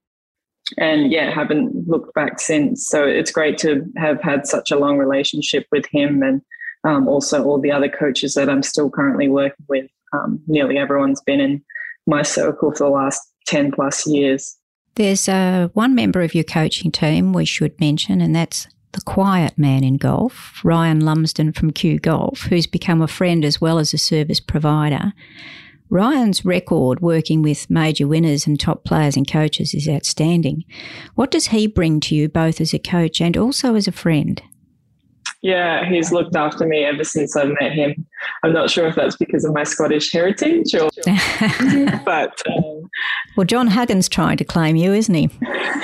and 0.77 1.11
yeah, 1.11 1.31
haven't 1.31 1.87
looked 1.87 2.13
back 2.13 2.39
since. 2.39 2.87
So 2.87 3.05
it's 3.05 3.31
great 3.31 3.57
to 3.59 3.83
have 3.97 4.21
had 4.21 4.47
such 4.47 4.71
a 4.71 4.77
long 4.77 4.97
relationship 4.97 5.67
with 5.71 5.85
him, 5.85 6.21
and 6.23 6.41
um, 6.83 7.07
also 7.07 7.43
all 7.43 7.61
the 7.61 7.71
other 7.71 7.87
coaches 7.87 8.33
that 8.33 8.49
I'm 8.49 8.63
still 8.63 8.89
currently 8.89 9.29
working 9.29 9.65
with. 9.69 9.89
Um, 10.11 10.41
nearly 10.47 10.77
everyone's 10.77 11.21
been 11.21 11.39
in 11.39 11.63
my 12.05 12.23
circle 12.23 12.71
for 12.71 12.85
the 12.85 12.89
last 12.89 13.21
ten 13.45 13.71
plus 13.71 14.07
years. 14.07 14.57
There's 14.95 15.29
uh, 15.29 15.69
one 15.73 15.93
member 15.93 16.21
of 16.21 16.33
your 16.33 16.43
coaching 16.43 16.91
team 16.91 17.31
we 17.31 17.45
should 17.45 17.79
mention, 17.79 18.19
and 18.19 18.35
that's 18.35 18.67
the 18.97 19.01
quiet 19.03 19.55
man 19.59 19.83
in 19.83 19.95
golf, 19.97 20.59
Ryan 20.63 21.01
Lumsden 21.01 21.53
from 21.53 21.71
Q 21.71 21.99
Golf, 21.99 22.41
who's 22.49 22.65
become 22.65 22.99
a 22.99 23.07
friend 23.07 23.45
as 23.45 23.61
well 23.61 23.77
as 23.77 23.93
a 23.93 23.97
service 23.97 24.39
provider. 24.39 25.13
Ryan's 25.91 26.43
record 26.43 26.99
working 26.99 27.43
with 27.43 27.69
major 27.69 28.07
winners 28.07 28.47
and 28.47 28.59
top 28.59 28.83
players 28.83 29.15
and 29.15 29.29
coaches 29.29 29.75
is 29.75 29.87
outstanding. 29.87 30.65
What 31.13 31.29
does 31.29 31.47
he 31.47 31.67
bring 31.67 31.99
to 32.01 32.15
you 32.15 32.27
both 32.27 32.59
as 32.59 32.73
a 32.73 32.79
coach 32.79 33.21
and 33.21 33.37
also 33.37 33.75
as 33.75 33.87
a 33.87 33.91
friend? 33.91 34.41
Yeah, 35.41 35.85
he's 35.85 36.11
looked 36.11 36.35
after 36.35 36.65
me 36.65 36.83
ever 36.83 37.03
since 37.03 37.35
I 37.35 37.45
met 37.45 37.71
him. 37.71 38.05
I'm 38.43 38.53
not 38.53 38.69
sure 38.69 38.87
if 38.87 38.95
that's 38.95 39.15
because 39.17 39.45
of 39.45 39.53
my 39.53 39.63
Scottish 39.63 40.11
heritage 40.11 40.73
or, 40.73 40.89
but. 42.05 42.41
Um, 42.47 42.89
well, 43.35 43.45
John 43.45 43.67
Huggins 43.67 44.09
trying 44.09 44.37
to 44.37 44.45
claim 44.45 44.75
you, 44.75 44.93
isn't 44.93 45.13
he? 45.13 45.29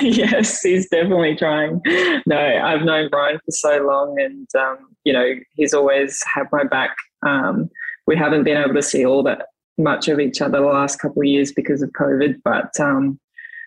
yes, 0.00 0.60
he's 0.60 0.88
definitely 0.88 1.36
trying. 1.36 1.80
No, 2.26 2.38
I've 2.38 2.82
known 2.82 3.08
Ryan 3.12 3.38
for 3.44 3.50
so 3.50 3.86
long, 3.86 4.20
and 4.20 4.48
um, 4.58 4.78
you 5.04 5.12
know 5.12 5.34
he's 5.54 5.72
always 5.72 6.20
had 6.32 6.46
my 6.50 6.64
back. 6.64 6.96
Um, 7.24 7.70
we 8.06 8.16
haven't 8.16 8.44
been 8.44 8.56
able 8.56 8.74
to 8.74 8.82
see 8.82 9.06
all 9.06 9.22
that 9.22 9.46
much 9.78 10.08
of 10.08 10.20
each 10.20 10.40
other 10.40 10.58
the 10.58 10.66
last 10.66 10.98
couple 10.98 11.22
of 11.22 11.26
years 11.26 11.52
because 11.52 11.82
of 11.82 11.90
COVID, 11.90 12.40
but 12.44 12.78
um, 12.80 13.18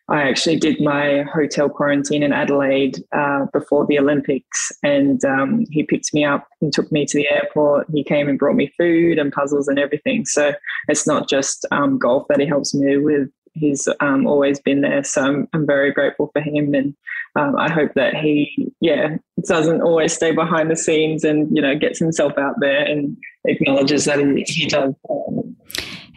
I 0.10 0.22
actually 0.22 0.56
did 0.58 0.80
my 0.80 1.24
hotel 1.34 1.68
quarantine 1.68 2.24
in 2.24 2.32
Adelaide 2.32 3.04
uh, 3.12 3.46
before 3.52 3.86
the 3.86 4.00
Olympics, 4.00 4.72
and 4.82 5.24
um, 5.26 5.66
he 5.70 5.84
picked 5.84 6.14
me 6.14 6.24
up 6.24 6.48
and 6.62 6.72
took 6.72 6.90
me 6.94 7.06
to 7.06 7.18
the 7.18 7.30
airport. 7.30 7.88
He 7.94 8.06
came 8.06 8.30
and 8.30 8.40
brought 8.40 8.56
me 8.56 8.72
food 8.78 9.20
and 9.20 9.34
puzzles 9.34 9.68
and 9.68 9.78
everything. 9.78 10.26
So 10.26 10.54
it's 10.88 11.06
not 11.06 11.28
just 11.28 11.66
um, 11.72 11.98
golf 11.98 12.26
that 12.30 12.40
he 12.40 12.46
helps 12.46 12.74
me 12.74 12.98
with. 12.98 13.30
He's 13.54 13.90
um, 14.00 14.28
always 14.28 14.60
been 14.60 14.82
there, 14.82 15.04
so 15.04 15.24
I'm, 15.24 15.48
I'm 15.52 15.66
very 15.66 15.92
grateful 15.92 16.30
for 16.32 16.42
him, 16.42 16.74
and 16.74 16.96
um, 17.36 17.56
I 17.58 17.70
hope 17.70 17.94
that 17.96 18.16
he, 18.16 18.72
yeah, 18.80 19.18
doesn't 19.46 19.82
always 19.82 20.14
stay 20.14 20.32
behind 20.32 20.72
the 20.72 20.76
scenes 20.76 21.24
and 21.24 21.54
you 21.56 21.62
know 21.62 21.76
gets 21.76 22.00
himself 22.00 22.38
out 22.38 22.56
there 22.60 22.86
and 22.86 23.18
acknowledges 23.46 24.06
that 24.06 24.20
he, 24.20 24.44
he 24.48 24.68
does. 24.68 24.94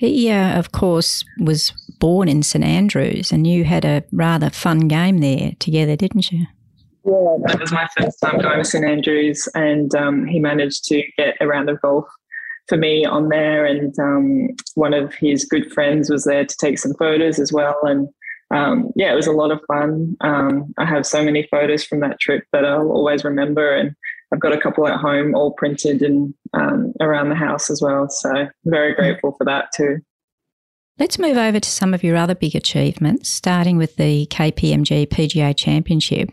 He, 0.01 0.31
uh, 0.31 0.59
of 0.59 0.73
course, 0.73 1.27
was 1.39 1.75
born 1.99 2.27
in 2.27 2.43
St 2.43 2.65
Andrews, 2.65 3.33
and 3.33 3.47
you 3.47 3.65
had 3.65 3.85
a 3.85 4.03
rather 4.13 4.49
fun 4.49 4.89
game 4.89 5.19
there 5.19 5.53
together, 5.59 5.95
didn't 5.95 6.33
you? 6.33 6.47
Yeah, 7.05 7.37
that 7.45 7.61
was 7.61 7.71
my 7.71 7.87
first 7.99 8.19
time 8.19 8.39
going 8.39 8.57
to 8.57 8.65
St 8.65 8.83
Andrews, 8.83 9.47
and 9.55 9.95
um, 9.95 10.27
he 10.27 10.39
managed 10.39 10.85
to 10.85 11.03
get 11.19 11.37
a 11.39 11.47
round 11.47 11.69
of 11.69 11.83
golf 11.83 12.07
for 12.67 12.79
me 12.79 13.05
on 13.05 13.29
there. 13.29 13.67
And 13.67 13.95
um, 13.99 14.49
one 14.75 14.95
of 14.95 15.13
his 15.13 15.45
good 15.45 15.71
friends 15.71 16.09
was 16.09 16.25
there 16.25 16.47
to 16.47 16.57
take 16.59 16.79
some 16.79 16.95
photos 16.95 17.39
as 17.39 17.53
well. 17.53 17.79
And 17.83 18.09
um, 18.51 18.93
yeah, 18.97 19.13
it 19.13 19.17
was 19.17 19.27
a 19.27 19.33
lot 19.33 19.51
of 19.51 19.61
fun. 19.69 20.17
Um, 20.23 20.73
I 20.79 20.87
have 20.87 21.05
so 21.05 21.23
many 21.23 21.47
photos 21.51 21.85
from 21.85 22.01
that 22.01 22.19
trip 22.21 22.45
that 22.55 22.65
I'll 22.65 22.91
always 22.91 23.23
remember, 23.23 23.77
and 23.77 23.95
I've 24.33 24.40
got 24.40 24.53
a 24.53 24.61
couple 24.61 24.87
at 24.87 25.01
home, 25.01 25.35
all 25.35 25.53
printed 25.53 26.03
and 26.03 26.35
um, 26.55 26.93
around 27.01 27.31
the 27.31 27.35
house 27.35 27.71
as 27.71 27.83
well. 27.83 28.09
So 28.09 28.47
very 28.64 28.95
grateful 28.95 29.35
for 29.37 29.45
that 29.45 29.66
too. 29.75 29.99
Let's 30.99 31.19
move 31.19 31.38
over 31.38 31.59
to 31.59 31.69
some 31.69 31.95
of 31.95 32.05
your 32.05 32.16
other 32.16 32.35
big 32.35 32.55
achievements, 32.55 33.31
starting 33.31 33.79
with 33.79 33.97
the 33.97 34.27
KPMG 34.27 35.09
PGA 35.09 35.57
Championship. 35.57 36.31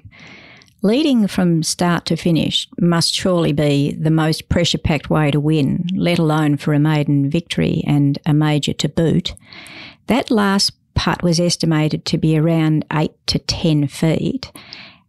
Leading 0.84 1.28
from 1.28 1.64
start 1.64 2.06
to 2.06 2.16
finish 2.16 2.68
must 2.80 3.14
surely 3.14 3.52
be 3.52 3.94
the 3.94 4.12
most 4.12 4.48
pressure 4.50 4.78
packed 4.78 5.10
way 5.10 5.32
to 5.32 5.40
win, 5.40 5.88
let 5.96 6.20
alone 6.20 6.58
for 6.58 6.74
a 6.74 6.80
maiden 6.80 7.30
victory 7.30 7.82
and 7.88 8.20
a 8.26 8.34
major 8.34 8.74
to 8.74 8.90
boot. 8.90 9.34
That 10.08 10.30
last 10.30 10.74
putt 10.94 11.24
was 11.24 11.40
estimated 11.40 12.06
to 12.06 12.18
be 12.18 12.38
around 12.38 12.86
8 12.92 13.12
to 13.28 13.40
10 13.40 13.88
feet. 13.88 14.52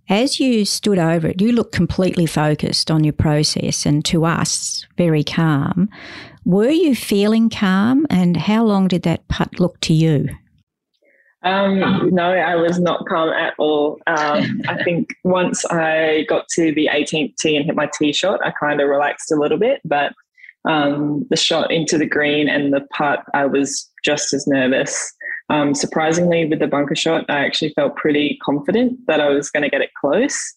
As 0.09 0.41
you 0.41 0.65
stood 0.65 0.99
over 0.99 1.29
it, 1.29 1.41
you 1.41 1.53
looked 1.53 1.75
completely 1.75 2.25
focused 2.25 2.91
on 2.91 3.05
your 3.05 3.13
process 3.13 3.85
and 3.85 4.03
to 4.07 4.25
us, 4.25 4.87
very 4.97 5.23
calm. 5.23 5.91
Were 6.47 6.71
you 6.71 6.97
feeling 6.97 7.51
calm 7.51 8.07
and 8.09 8.37
how 8.37 8.65
long 8.65 8.89
did 8.89 9.03
that 9.03 9.29
putt 9.29 9.61
look 9.61 9.79
to 9.81 9.93
you? 9.93 10.29
Um, 11.43 12.09
no, 12.11 12.33
I 12.33 12.57
was 12.57 12.81
not 12.81 13.07
calm 13.07 13.29
at 13.29 13.55
all. 13.59 14.01
Um, 14.07 14.63
I 14.67 14.83
think 14.83 15.15
once 15.25 15.65
I 15.67 16.25
got 16.29 16.49
to 16.55 16.75
the 16.75 16.89
18th 16.93 17.37
tee 17.37 17.57
and 17.57 17.67
hit 17.67 17.77
my 17.77 17.89
tee 17.99 18.13
shot, 18.13 18.41
I 18.45 18.51
kind 18.51 18.81
of 18.81 18.89
relaxed 18.89 19.31
a 19.31 19.37
little 19.37 19.59
bit. 19.59 19.81
But 19.85 20.15
um, 20.65 21.27
the 21.31 21.37
shot 21.37 21.71
into 21.71 21.99
the 21.99 22.07
green 22.07 22.49
and 22.49 22.73
the 22.73 22.87
putt, 22.93 23.25
I 23.35 23.47
was 23.47 23.88
just 24.05 24.33
as 24.33 24.47
nervous. 24.47 25.15
Um, 25.51 25.75
surprisingly, 25.75 26.45
with 26.45 26.59
the 26.59 26.67
bunker 26.67 26.95
shot, 26.95 27.25
I 27.29 27.45
actually 27.45 27.73
felt 27.75 27.97
pretty 27.97 28.39
confident 28.43 28.99
that 29.07 29.21
I 29.21 29.29
was 29.31 29.51
going 29.51 29.63
to 29.63 29.71
get 29.71 29.81
it 29.81 29.91
close. 29.99 30.55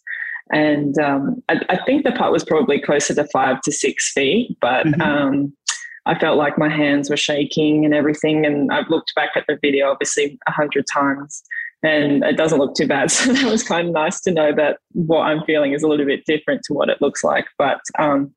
And 0.52 0.98
um, 1.00 1.42
I, 1.48 1.62
I, 1.70 1.78
think 1.86 2.04
the 2.04 2.12
putt 2.12 2.34
was 2.34 2.44
probably 2.44 2.82
closer 2.82 3.14
to 3.16 3.26
five 3.32 3.62
to 3.62 3.72
six 3.72 4.12
feet, 4.12 4.58
but 4.60 4.86
mm-hmm. 4.86 5.02
um, 5.02 5.54
I 6.06 6.20
felt 6.20 6.38
like 6.38 6.58
my 6.58 6.68
hands 6.68 7.10
were 7.10 7.16
shaking 7.16 7.86
and 7.86 7.94
everything. 7.94 8.46
And 8.46 8.70
I've 8.70 8.90
looked 8.90 9.14
back 9.16 9.30
at 9.36 9.46
the 9.48 9.58
video 9.62 9.90
obviously 9.92 10.38
a 10.48 10.52
hundred 10.52 10.86
times 10.92 11.42
and 11.84 12.24
it 12.24 12.38
doesn't 12.38 12.60
look 12.60 12.76
too 12.76 12.88
bad. 12.88 13.12
So 13.12 13.34
that 13.34 13.52
was 13.52 13.64
kind 13.64 13.88
of 13.88 13.94
nice 13.94 14.20
to 14.22 14.32
know 14.32 14.54
that 14.56 14.80
what 14.94 15.22
I'm 15.22 15.44
feeling 15.46 15.74
is 15.74 15.84
a 15.84 15.88
little 15.88 16.06
bit 16.06 16.26
different 16.26 16.64
to 16.66 16.74
what 16.74 16.90
it 16.90 17.02
looks 17.02 17.24
like. 17.24 17.46
But 17.58 17.82
um, 18.00 18.34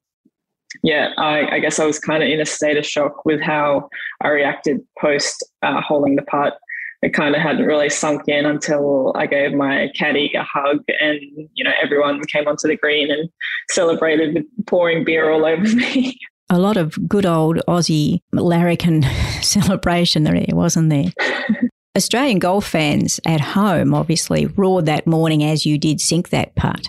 yeah, 0.82 1.10
I, 1.16 1.56
I, 1.56 1.58
guess 1.58 1.78
I 1.78 1.86
was 1.86 1.98
kind 1.98 2.22
of 2.22 2.28
in 2.28 2.40
a 2.40 2.46
state 2.46 2.76
of 2.76 2.86
shock 2.86 3.24
with 3.24 3.40
how 3.40 3.88
I 4.22 4.28
reacted 4.28 4.80
post 4.98 5.44
uh, 5.62 5.80
holding 5.80 6.16
the 6.16 6.22
putt. 6.22 6.58
It 7.02 7.12
kind 7.12 7.34
of 7.34 7.42
hadn't 7.42 7.66
really 7.66 7.90
sunk 7.90 8.22
in 8.28 8.46
until 8.46 9.12
I 9.14 9.26
gave 9.26 9.52
my 9.52 9.90
caddy 9.94 10.32
a 10.34 10.42
hug, 10.42 10.78
and 11.00 11.20
you 11.52 11.62
know 11.62 11.72
everyone 11.82 12.22
came 12.24 12.48
onto 12.48 12.66
the 12.66 12.76
green 12.76 13.10
and 13.10 13.28
celebrated 13.70 14.34
with 14.34 14.66
pouring 14.66 15.04
beer 15.04 15.30
all 15.30 15.44
over 15.44 15.62
me. 15.76 16.18
A 16.50 16.58
lot 16.58 16.76
of 16.76 16.96
good 17.08 17.26
old 17.26 17.60
Aussie 17.68 18.20
larrikin 18.32 19.02
celebration 19.42 20.24
there, 20.24 20.44
wasn't 20.50 20.90
there? 20.90 21.12
Australian 21.96 22.40
golf 22.40 22.66
fans 22.66 23.20
at 23.24 23.40
home 23.40 23.94
obviously 23.94 24.46
roared 24.46 24.86
that 24.86 25.06
morning 25.06 25.44
as 25.44 25.64
you 25.64 25.78
did 25.78 26.00
sink 26.00 26.30
that 26.30 26.52
putt. 26.56 26.88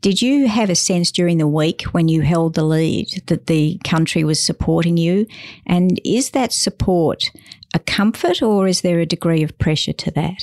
Did 0.00 0.20
you 0.20 0.48
have 0.48 0.68
a 0.68 0.74
sense 0.74 1.12
during 1.12 1.38
the 1.38 1.46
week 1.46 1.82
when 1.92 2.08
you 2.08 2.22
held 2.22 2.54
the 2.54 2.64
lead 2.64 3.22
that 3.28 3.46
the 3.46 3.78
country 3.84 4.24
was 4.24 4.44
supporting 4.44 4.96
you? 4.96 5.26
And 5.66 6.00
is 6.04 6.30
that 6.30 6.52
support 6.52 7.30
a 7.74 7.78
comfort 7.78 8.42
or 8.42 8.66
is 8.66 8.80
there 8.80 8.98
a 8.98 9.06
degree 9.06 9.44
of 9.44 9.56
pressure 9.58 9.92
to 9.92 10.10
that? 10.12 10.42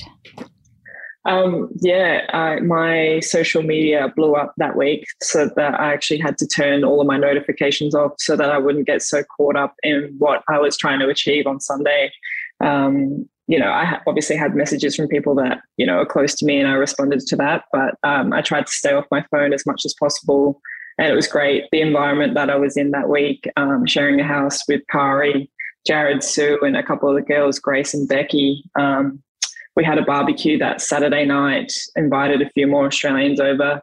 Um, 1.26 1.68
yeah, 1.82 2.60
my 2.64 3.20
social 3.20 3.62
media 3.62 4.10
blew 4.16 4.36
up 4.36 4.54
that 4.56 4.74
week 4.74 5.04
so 5.20 5.50
that 5.56 5.78
I 5.78 5.92
actually 5.92 6.20
had 6.20 6.38
to 6.38 6.46
turn 6.46 6.82
all 6.82 7.02
of 7.02 7.06
my 7.06 7.18
notifications 7.18 7.94
off 7.94 8.12
so 8.18 8.36
that 8.36 8.50
I 8.50 8.56
wouldn't 8.56 8.86
get 8.86 9.02
so 9.02 9.22
caught 9.36 9.56
up 9.56 9.74
in 9.82 10.14
what 10.16 10.42
I 10.48 10.58
was 10.58 10.78
trying 10.78 11.00
to 11.00 11.08
achieve 11.08 11.46
on 11.46 11.60
Sunday. 11.60 12.10
Um, 12.64 13.28
you 13.48 13.58
know, 13.58 13.68
I 13.70 13.98
obviously 14.06 14.36
had 14.36 14.54
messages 14.54 14.94
from 14.94 15.08
people 15.08 15.34
that, 15.36 15.60
you 15.78 15.86
know, 15.86 15.98
are 16.00 16.06
close 16.06 16.34
to 16.36 16.44
me 16.44 16.58
and 16.60 16.68
I 16.68 16.74
responded 16.74 17.20
to 17.20 17.36
that. 17.36 17.64
But 17.72 17.94
um, 18.04 18.32
I 18.34 18.42
tried 18.42 18.66
to 18.66 18.72
stay 18.72 18.92
off 18.92 19.06
my 19.10 19.24
phone 19.30 19.54
as 19.54 19.64
much 19.66 19.86
as 19.86 19.94
possible. 19.98 20.60
And 20.98 21.10
it 21.10 21.14
was 21.14 21.26
great. 21.26 21.64
The 21.72 21.80
environment 21.80 22.34
that 22.34 22.50
I 22.50 22.56
was 22.56 22.76
in 22.76 22.90
that 22.90 23.08
week, 23.08 23.48
um, 23.56 23.86
sharing 23.86 24.20
a 24.20 24.24
house 24.24 24.60
with 24.68 24.82
Karrie, 24.92 25.48
Jared, 25.86 26.22
Su, 26.22 26.58
and 26.60 26.76
a 26.76 26.82
couple 26.82 27.08
of 27.08 27.14
the 27.14 27.22
girls, 27.22 27.58
Grace 27.58 27.94
and 27.94 28.06
Becky. 28.06 28.62
Um, 28.78 29.22
we 29.76 29.84
had 29.84 29.96
a 29.96 30.04
barbecue 30.04 30.58
that 30.58 30.82
Saturday 30.82 31.24
night, 31.24 31.72
invited 31.96 32.42
a 32.42 32.50
few 32.50 32.66
more 32.66 32.86
Australians 32.86 33.40
over 33.40 33.80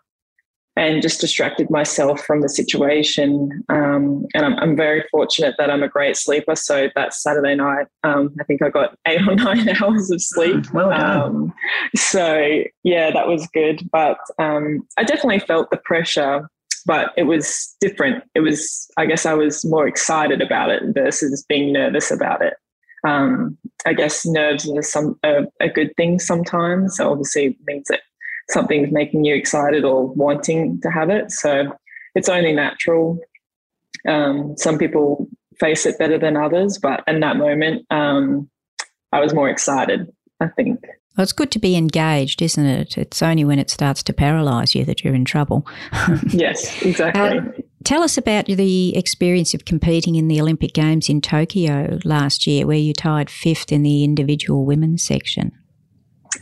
and 0.77 1.01
just 1.01 1.21
distracted 1.21 1.69
myself 1.69 2.21
from 2.21 2.41
the 2.41 2.49
situation. 2.49 3.63
Um, 3.69 4.25
and 4.33 4.45
I'm, 4.45 4.55
I'm, 4.59 4.75
very 4.75 5.05
fortunate 5.09 5.55
that 5.57 5.69
I'm 5.69 5.83
a 5.83 5.87
great 5.87 6.17
sleeper. 6.17 6.55
So 6.55 6.89
that 6.95 7.13
Saturday 7.13 7.55
night, 7.55 7.87
um, 8.03 8.35
I 8.41 8.43
think 8.43 8.61
I 8.61 8.69
got 8.69 8.97
eight 9.07 9.25
or 9.25 9.35
nine 9.35 9.69
hours 9.81 10.11
of 10.11 10.21
sleep. 10.21 10.65
Well 10.73 10.91
um, 10.91 11.53
so 11.95 12.63
yeah, 12.83 13.11
that 13.11 13.27
was 13.27 13.47
good. 13.53 13.89
But 13.91 14.17
um, 14.39 14.85
I 14.97 15.03
definitely 15.03 15.39
felt 15.39 15.69
the 15.71 15.77
pressure, 15.77 16.49
but 16.85 17.11
it 17.15 17.23
was 17.23 17.75
different. 17.79 18.23
It 18.35 18.41
was, 18.41 18.87
I 18.97 19.05
guess, 19.05 19.25
I 19.25 19.33
was 19.33 19.63
more 19.63 19.87
excited 19.87 20.41
about 20.41 20.69
it 20.69 20.83
versus 20.93 21.45
being 21.47 21.71
nervous 21.71 22.11
about 22.11 22.41
it. 22.41 22.55
Um, 23.07 23.57
I 23.85 23.93
guess 23.93 24.25
nerves 24.25 24.69
are 24.69 24.81
some 24.81 25.17
a, 25.23 25.43
a 25.61 25.69
good 25.69 25.95
thing 25.95 26.19
sometimes. 26.19 26.97
So 26.97 27.11
obviously, 27.11 27.45
it 27.45 27.55
means 27.65 27.87
that 27.87 28.01
something's 28.49 28.91
making 28.91 29.25
you 29.25 29.35
excited 29.35 29.83
or 29.83 30.07
wanting 30.07 30.79
to 30.81 30.89
have 30.89 31.09
it. 31.09 31.31
So 31.31 31.71
it's 32.13 32.29
only 32.29 32.53
natural. 32.53 33.19
Um, 34.07 34.55
some 34.57 34.77
people 34.77 35.27
face 35.59 35.85
it 35.85 35.97
better 35.97 36.17
than 36.17 36.37
others, 36.37 36.77
but 36.77 37.03
in 37.07 37.21
that 37.21 37.37
moment, 37.37 37.85
um, 37.89 38.49
I 39.11 39.19
was 39.19 39.33
more 39.33 39.49
excited, 39.49 40.11
I 40.39 40.47
think. 40.47 40.81
Well, 41.17 41.23
it's 41.23 41.31
good 41.31 41.51
to 41.51 41.59
be 41.59 41.77
engaged, 41.77 42.41
isn't 42.41 42.65
it? 42.65 42.97
It's 42.97 43.21
only 43.21 43.45
when 43.45 43.57
it 43.57 43.69
starts 43.69 44.03
to 44.03 44.13
paralyse 44.13 44.75
you 44.75 44.83
that 44.83 45.03
you're 45.03 45.15
in 45.15 45.23
trouble. 45.23 45.65
yes, 46.27 46.81
exactly. 46.83 47.39
Uh, 47.39 47.61
tell 47.85 48.03
us 48.03 48.17
about 48.17 48.47
the 48.47 48.95
experience 48.97 49.53
of 49.53 49.63
competing 49.63 50.15
in 50.15 50.27
the 50.27 50.41
Olympic 50.41 50.73
Games 50.73 51.07
in 51.07 51.21
Tokyo 51.21 51.99
last 52.03 52.45
year, 52.45 52.67
where 52.67 52.77
you 52.77 52.93
tied 52.93 53.29
fifth 53.29 53.71
in 53.71 53.81
the 53.81 54.03
individual 54.03 54.65
women's 54.65 55.05
section 55.05 55.53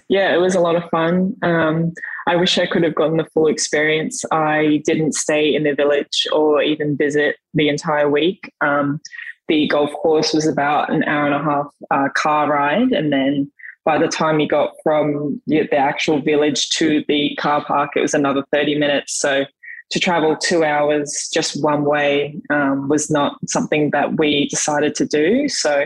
yeah, 0.10 0.34
it 0.34 0.38
was 0.38 0.56
a 0.56 0.60
lot 0.60 0.75
of 0.75 0.89
fun. 0.89 1.36
Um, 1.41 1.93
I 2.27 2.36
wish 2.36 2.58
I 2.58 2.65
could 2.65 2.84
have 2.84 2.95
gotten 2.95 3.17
the 3.17 3.25
full 3.25 3.47
experience. 3.47 4.23
I 4.32 4.82
didn't 4.86 5.13
stay 5.13 5.53
in 5.53 5.63
the 5.63 5.73
village 5.73 6.25
or 6.32 6.62
even 6.62 6.97
visit 6.97 7.38
the 7.53 7.69
entire 7.69 8.10
week. 8.10 8.51
Um, 8.62 9.01
the 9.47 9.67
golf 9.67 9.91
course 9.93 10.34
was 10.34 10.47
about 10.47 10.91
an 10.91 11.03
hour 11.03 11.25
and 11.25 11.36
a 11.36 11.43
half 11.43 11.67
uh, 11.91 12.10
car 12.15 12.49
ride, 12.49 12.91
and 12.91 13.12
then 13.12 13.51
by 13.86 13.97
the 13.97 14.08
time 14.08 14.39
you 14.39 14.47
got 14.47 14.73
from 14.82 15.41
the, 15.47 15.69
actual 15.73 16.21
village 16.21 16.69
to 16.69 17.03
the 17.08 17.36
car 17.36 17.63
park, 17.65 17.91
it 17.95 17.99
was 17.99 18.13
another 18.13 18.43
30 18.53 18.75
minutes. 18.75 19.19
So 19.19 19.45
to 19.89 19.99
travel 19.99 20.38
two 20.38 20.63
hours 20.63 21.29
just 21.34 21.62
one 21.62 21.84
way 21.84 22.39
um, 22.49 22.88
was 22.88 23.12
not 23.12 23.38
something 23.47 23.91
that 23.91 24.17
we 24.17 24.47
decided 24.47 24.95
to 24.95 25.06
do. 25.06 25.49
So 25.49 25.86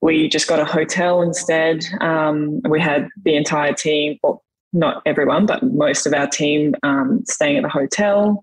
we 0.00 0.28
just 0.28 0.48
got 0.48 0.60
a 0.60 0.64
hotel 0.64 1.22
instead. 1.22 1.84
Um, 2.00 2.60
we 2.68 2.80
had 2.80 3.08
the 3.24 3.36
entire 3.36 3.72
team, 3.72 4.18
well, 4.22 4.42
not 4.72 5.02
everyone, 5.06 5.46
but 5.46 5.62
most 5.62 6.06
of 6.06 6.14
our 6.14 6.26
team 6.26 6.74
um, 6.82 7.24
staying 7.26 7.56
at 7.56 7.62
the 7.62 7.68
hotel 7.68 8.42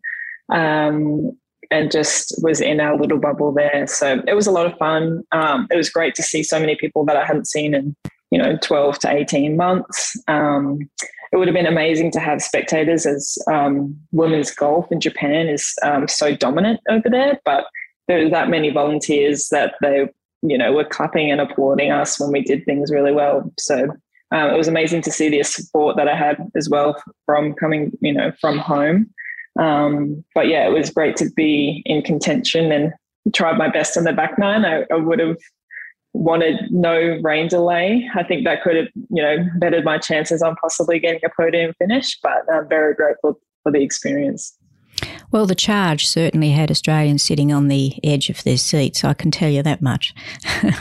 um, 0.49 1.37
and 1.71 1.91
just 1.91 2.35
was 2.41 2.59
in 2.59 2.79
our 2.79 2.97
little 2.97 3.19
bubble 3.19 3.51
there. 3.51 3.85
So 3.87 4.21
it 4.27 4.33
was 4.33 4.47
a 4.47 4.51
lot 4.51 4.65
of 4.65 4.77
fun. 4.77 5.23
Um, 5.31 5.67
it 5.71 5.77
was 5.77 5.89
great 5.89 6.15
to 6.15 6.23
see 6.23 6.43
so 6.43 6.59
many 6.59 6.75
people 6.75 7.05
that 7.05 7.17
I 7.17 7.25
hadn't 7.25 7.47
seen 7.47 7.73
in, 7.73 7.95
you 8.31 8.39
know, 8.39 8.57
12 8.61 8.99
to 8.99 9.11
18 9.11 9.55
months. 9.55 10.19
Um, 10.27 10.89
it 11.31 11.37
would 11.37 11.47
have 11.47 11.55
been 11.55 11.65
amazing 11.65 12.11
to 12.11 12.19
have 12.19 12.41
spectators 12.41 13.05
as 13.05 13.37
um, 13.51 13.95
women's 14.11 14.51
golf 14.51 14.91
in 14.91 14.99
Japan 14.99 15.47
is 15.47 15.75
so 16.07 16.35
dominant 16.35 16.79
over 16.89 17.09
there, 17.09 17.39
but 17.43 17.65
there 18.07 18.23
were 18.23 18.29
that 18.29 18.49
many 18.49 18.69
volunteers 18.69 19.49
that 19.49 19.75
they 19.81 20.07
you 20.43 20.58
know, 20.58 20.73
were 20.73 20.84
clapping 20.84 21.32
and 21.32 21.41
applauding 21.41 21.91
us 21.91 22.19
when 22.19 22.32
we 22.32 22.41
did 22.41 22.65
things 22.65 22.91
really 22.91 23.13
well. 23.13 23.51
So 23.58 23.88
um, 24.32 24.49
it 24.49 24.58
was 24.58 24.67
amazing 24.67 25.01
to 25.03 25.12
see 25.12 25.29
the 25.29 25.41
support 25.43 25.95
that 25.95 26.08
I 26.08 26.15
had 26.15 26.38
as 26.56 26.69
well 26.69 27.01
from 27.25 27.53
coming, 27.53 27.91
you 28.01 28.13
know, 28.13 28.32
from 28.41 28.58
home. 28.58 29.10
Um, 29.60 30.23
but 30.36 30.47
yeah, 30.47 30.67
it 30.67 30.71
was 30.71 30.89
great 30.89 31.15
to 31.17 31.29
be 31.32 31.84
in 31.86 32.01
contention 32.01 32.71
and 32.71 32.93
tried 33.34 33.58
my 33.58 33.69
best 33.69 33.95
on 33.95 34.03
the 34.03 34.13
back 34.13 34.38
nine. 34.38 34.65
I, 34.65 34.86
I 34.91 34.95
would 34.95 35.19
have 35.19 35.38
wanted 36.13 36.71
no 36.71 37.19
rain 37.21 37.47
delay. 37.47 38.10
I 38.15 38.23
think 38.23 38.43
that 38.45 38.63
could 38.63 38.75
have, 38.75 38.88
you 39.10 39.21
know, 39.21 39.38
bettered 39.58 39.86
my 39.86 39.97
chances 39.97 40.41
on 40.41 40.56
possibly 40.56 40.99
getting 40.99 41.21
a 41.23 41.29
podium 41.29 41.73
finish. 41.79 42.19
But 42.21 42.51
I'm 42.51 42.67
very 42.67 42.95
grateful 42.95 43.39
for 43.62 43.71
the 43.71 43.82
experience. 43.82 44.58
Well, 45.31 45.45
the 45.45 45.55
charge 45.55 46.07
certainly 46.07 46.51
had 46.51 46.69
Australians 46.69 47.23
sitting 47.23 47.51
on 47.51 47.67
the 47.67 47.93
edge 48.03 48.29
of 48.29 48.43
their 48.43 48.57
seats. 48.57 49.03
I 49.03 49.13
can 49.13 49.31
tell 49.31 49.49
you 49.49 49.63
that 49.63 49.81
much. 49.81 50.13
yeah, 50.63 50.71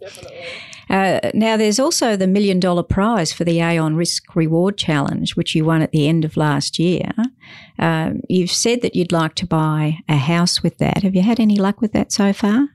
definitely. 0.00 0.44
Uh, 0.90 1.20
now, 1.34 1.56
there's 1.56 1.78
also 1.78 2.16
the 2.16 2.26
million 2.26 2.58
dollar 2.58 2.82
prize 2.82 3.32
for 3.32 3.44
the 3.44 3.60
Aon 3.60 3.94
Risk 3.94 4.34
Reward 4.34 4.78
Challenge, 4.78 5.36
which 5.36 5.54
you 5.54 5.64
won 5.64 5.82
at 5.82 5.92
the 5.92 6.08
end 6.08 6.24
of 6.24 6.36
last 6.36 6.78
year. 6.78 7.10
Um, 7.78 8.22
you've 8.28 8.50
said 8.50 8.80
that 8.82 8.96
you'd 8.96 9.12
like 9.12 9.34
to 9.36 9.46
buy 9.46 9.98
a 10.08 10.16
house 10.16 10.62
with 10.62 10.78
that. 10.78 11.02
Have 11.02 11.14
you 11.14 11.22
had 11.22 11.40
any 11.40 11.56
luck 11.56 11.80
with 11.80 11.92
that 11.92 12.10
so 12.10 12.32
far? 12.32 12.68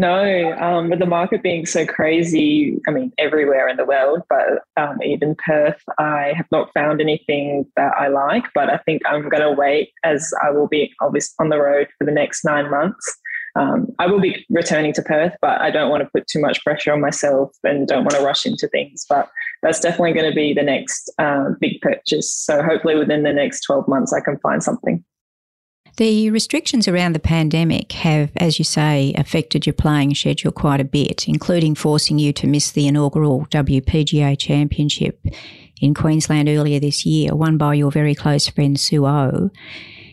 No, 0.00 0.56
um, 0.58 0.88
with 0.88 0.98
the 0.98 1.04
market 1.04 1.42
being 1.42 1.66
so 1.66 1.84
crazy, 1.84 2.80
I 2.88 2.90
mean, 2.90 3.12
everywhere 3.18 3.68
in 3.68 3.76
the 3.76 3.84
world, 3.84 4.22
but 4.30 4.62
um, 4.78 4.96
even 5.02 5.34
Perth, 5.34 5.82
I 5.98 6.32
have 6.34 6.46
not 6.50 6.72
found 6.72 7.02
anything 7.02 7.66
that 7.76 7.92
I 7.98 8.08
like. 8.08 8.44
But 8.54 8.70
I 8.70 8.78
think 8.78 9.02
I'm 9.04 9.28
going 9.28 9.42
to 9.42 9.52
wait 9.52 9.90
as 10.02 10.32
I 10.42 10.52
will 10.52 10.68
be 10.68 10.90
obviously 11.02 11.34
on 11.38 11.50
the 11.50 11.58
road 11.58 11.88
for 11.98 12.06
the 12.06 12.12
next 12.12 12.46
nine 12.46 12.70
months. 12.70 13.14
Um, 13.56 13.88
I 13.98 14.06
will 14.06 14.20
be 14.20 14.46
returning 14.48 14.94
to 14.94 15.02
Perth, 15.02 15.34
but 15.42 15.60
I 15.60 15.70
don't 15.70 15.90
want 15.90 16.02
to 16.02 16.08
put 16.14 16.26
too 16.26 16.40
much 16.40 16.64
pressure 16.64 16.94
on 16.94 17.02
myself 17.02 17.50
and 17.62 17.86
don't 17.86 18.04
want 18.04 18.16
to 18.16 18.24
rush 18.24 18.46
into 18.46 18.68
things. 18.68 19.04
But 19.06 19.28
that's 19.62 19.80
definitely 19.80 20.14
going 20.14 20.30
to 20.30 20.34
be 20.34 20.54
the 20.54 20.62
next 20.62 21.12
uh, 21.18 21.50
big 21.60 21.78
purchase. 21.82 22.32
So 22.32 22.62
hopefully 22.62 22.96
within 22.96 23.22
the 23.22 23.34
next 23.34 23.64
12 23.64 23.86
months, 23.86 24.14
I 24.14 24.20
can 24.20 24.38
find 24.38 24.62
something. 24.62 25.04
The 26.00 26.30
restrictions 26.30 26.88
around 26.88 27.12
the 27.12 27.20
pandemic 27.20 27.92
have, 27.92 28.30
as 28.38 28.58
you 28.58 28.64
say, 28.64 29.12
affected 29.18 29.66
your 29.66 29.74
playing 29.74 30.14
schedule 30.14 30.50
quite 30.50 30.80
a 30.80 30.84
bit, 30.84 31.28
including 31.28 31.74
forcing 31.74 32.18
you 32.18 32.32
to 32.32 32.46
miss 32.46 32.70
the 32.70 32.88
inaugural 32.88 33.44
WPGA 33.50 34.38
Championship 34.38 35.22
in 35.78 35.92
Queensland 35.92 36.48
earlier 36.48 36.80
this 36.80 37.04
year, 37.04 37.34
won 37.34 37.58
by 37.58 37.74
your 37.74 37.90
very 37.90 38.14
close 38.14 38.48
friend 38.48 38.80
Sue 38.80 39.04
O. 39.04 39.50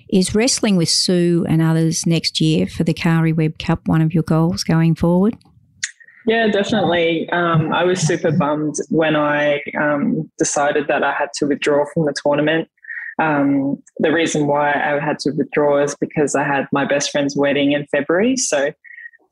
Is 0.10 0.36
wrestling 0.36 0.76
with 0.76 0.90
Su 0.90 1.46
and 1.48 1.62
others 1.62 2.06
next 2.06 2.42
year 2.42 2.68
for 2.68 2.84
the 2.84 2.94
Karrie 2.94 3.34
Webb 3.34 3.58
Cup 3.58 3.88
one 3.88 4.02
of 4.02 4.14
your 4.14 4.24
goals 4.24 4.66
going 4.66 4.94
forward? 4.94 5.38
Yeah, 6.26 6.48
definitely. 6.48 7.30
Um, 7.30 7.72
I 7.72 7.86
was 7.86 8.02
super 8.02 8.34
bummed 8.34 8.76
when 8.90 9.16
I 9.16 9.62
um, 9.80 10.30
decided 10.38 10.90
that 10.90 11.02
I 11.02 11.14
had 11.14 11.30
to 11.36 11.46
withdraw 11.46 11.86
from 11.94 12.04
the 12.08 12.14
tournament. 12.22 12.68
Um, 13.20 13.82
the 13.98 14.12
reason 14.12 14.48
why 14.48 14.72
I 14.72 15.00
had 15.00 15.20
to 15.20 15.32
withdraw 15.32 15.84
is 15.84 15.96
because 15.96 16.36
I 16.36 16.44
had 16.44 16.68
my 16.72 16.86
best 16.86 17.12
friend's 17.12 17.36
wedding 17.36 17.72
in 17.72 17.86
February. 17.88 18.38
So 18.38 18.72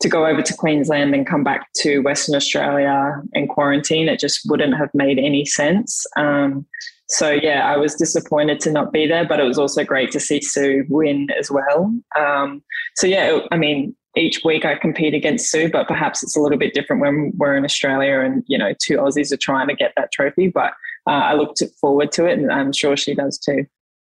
to 0.02 0.10
go 0.10 0.26
over 0.26 0.41
to 0.41 0.54
Queensland 0.54 1.13
and 1.13 1.26
come 1.26 1.43
back 1.43 1.71
to 1.78 2.00
Western 2.00 2.36
Australia 2.36 3.21
and 3.34 3.50
quarantine, 3.50 4.10
it 4.10 4.19
just 4.19 4.41
wouldn't 4.50 4.76
have 4.76 4.89
made 4.93 5.19
any 5.19 5.45
sense. 5.45 6.06
Um, 6.17 6.65
so 7.08 7.30
yeah, 7.30 7.71
I 7.71 7.78
was 7.78 7.95
disappointed 7.95 8.60
to 8.62 8.71
not 8.71 8.91
be 8.91 9.08
there, 9.08 9.28
but 9.28 9.39
it 9.39 9.43
was 9.43 9.60
also 9.60 9.84
great 9.84 10.12
to 10.12 10.19
see 10.19 10.41
Su 10.41 10.84
win 10.89 11.28
as 11.39 11.52
well. 11.52 11.93
Um, 12.17 12.63
so 12.95 13.08
yeah, 13.08 13.39
I 13.52 13.58
mean, 13.58 13.95
each 14.17 14.41
week 14.43 14.65
I 14.65 14.76
compete 14.76 15.13
against 15.13 15.52
Su, 15.52 15.69
but 15.69 15.88
perhaps 15.88 16.24
it's 16.24 16.36
a 16.36 16.39
little 16.39 16.58
bit 16.58 16.74
different 16.74 17.02
when 17.02 17.34
we're 17.36 17.56
in 17.56 17.65
Australia 17.65 18.21
and 18.21 18.43
you 18.48 18.58
know 18.58 18.74
two 18.82 18.98
Aussies 18.98 19.32
are 19.32 19.38
trying 19.38 19.67
to 19.67 19.76
get 19.76 19.93
that 19.98 20.12
trophy. 20.12 20.48
But 20.48 20.74
uh, 21.08 21.12
I 21.12 21.34
looked 21.34 21.62
forward 21.80 22.12
to 22.13 22.26
it, 22.26 22.39
and 22.39 22.52
I'm 22.52 22.74
sure 22.74 22.98
she 22.98 23.13
does 23.13 23.38
too. 23.38 23.65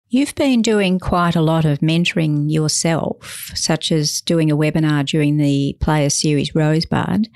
You've 0.10 0.36
been 0.36 0.62
doing 0.62 1.00
quite 1.00 1.36
a 1.36 1.42
lot 1.42 1.66
of 1.66 1.80
mentoring 1.80 2.50
yourself, 2.50 3.52
such 3.56 3.92
as 3.92 4.22
doing 4.22 4.50
a 4.50 4.56
webinar 4.56 5.06
during 5.06 5.36
the 5.36 5.76
Player 5.82 6.10
Series 6.10 6.56
Rosebud 6.56 7.28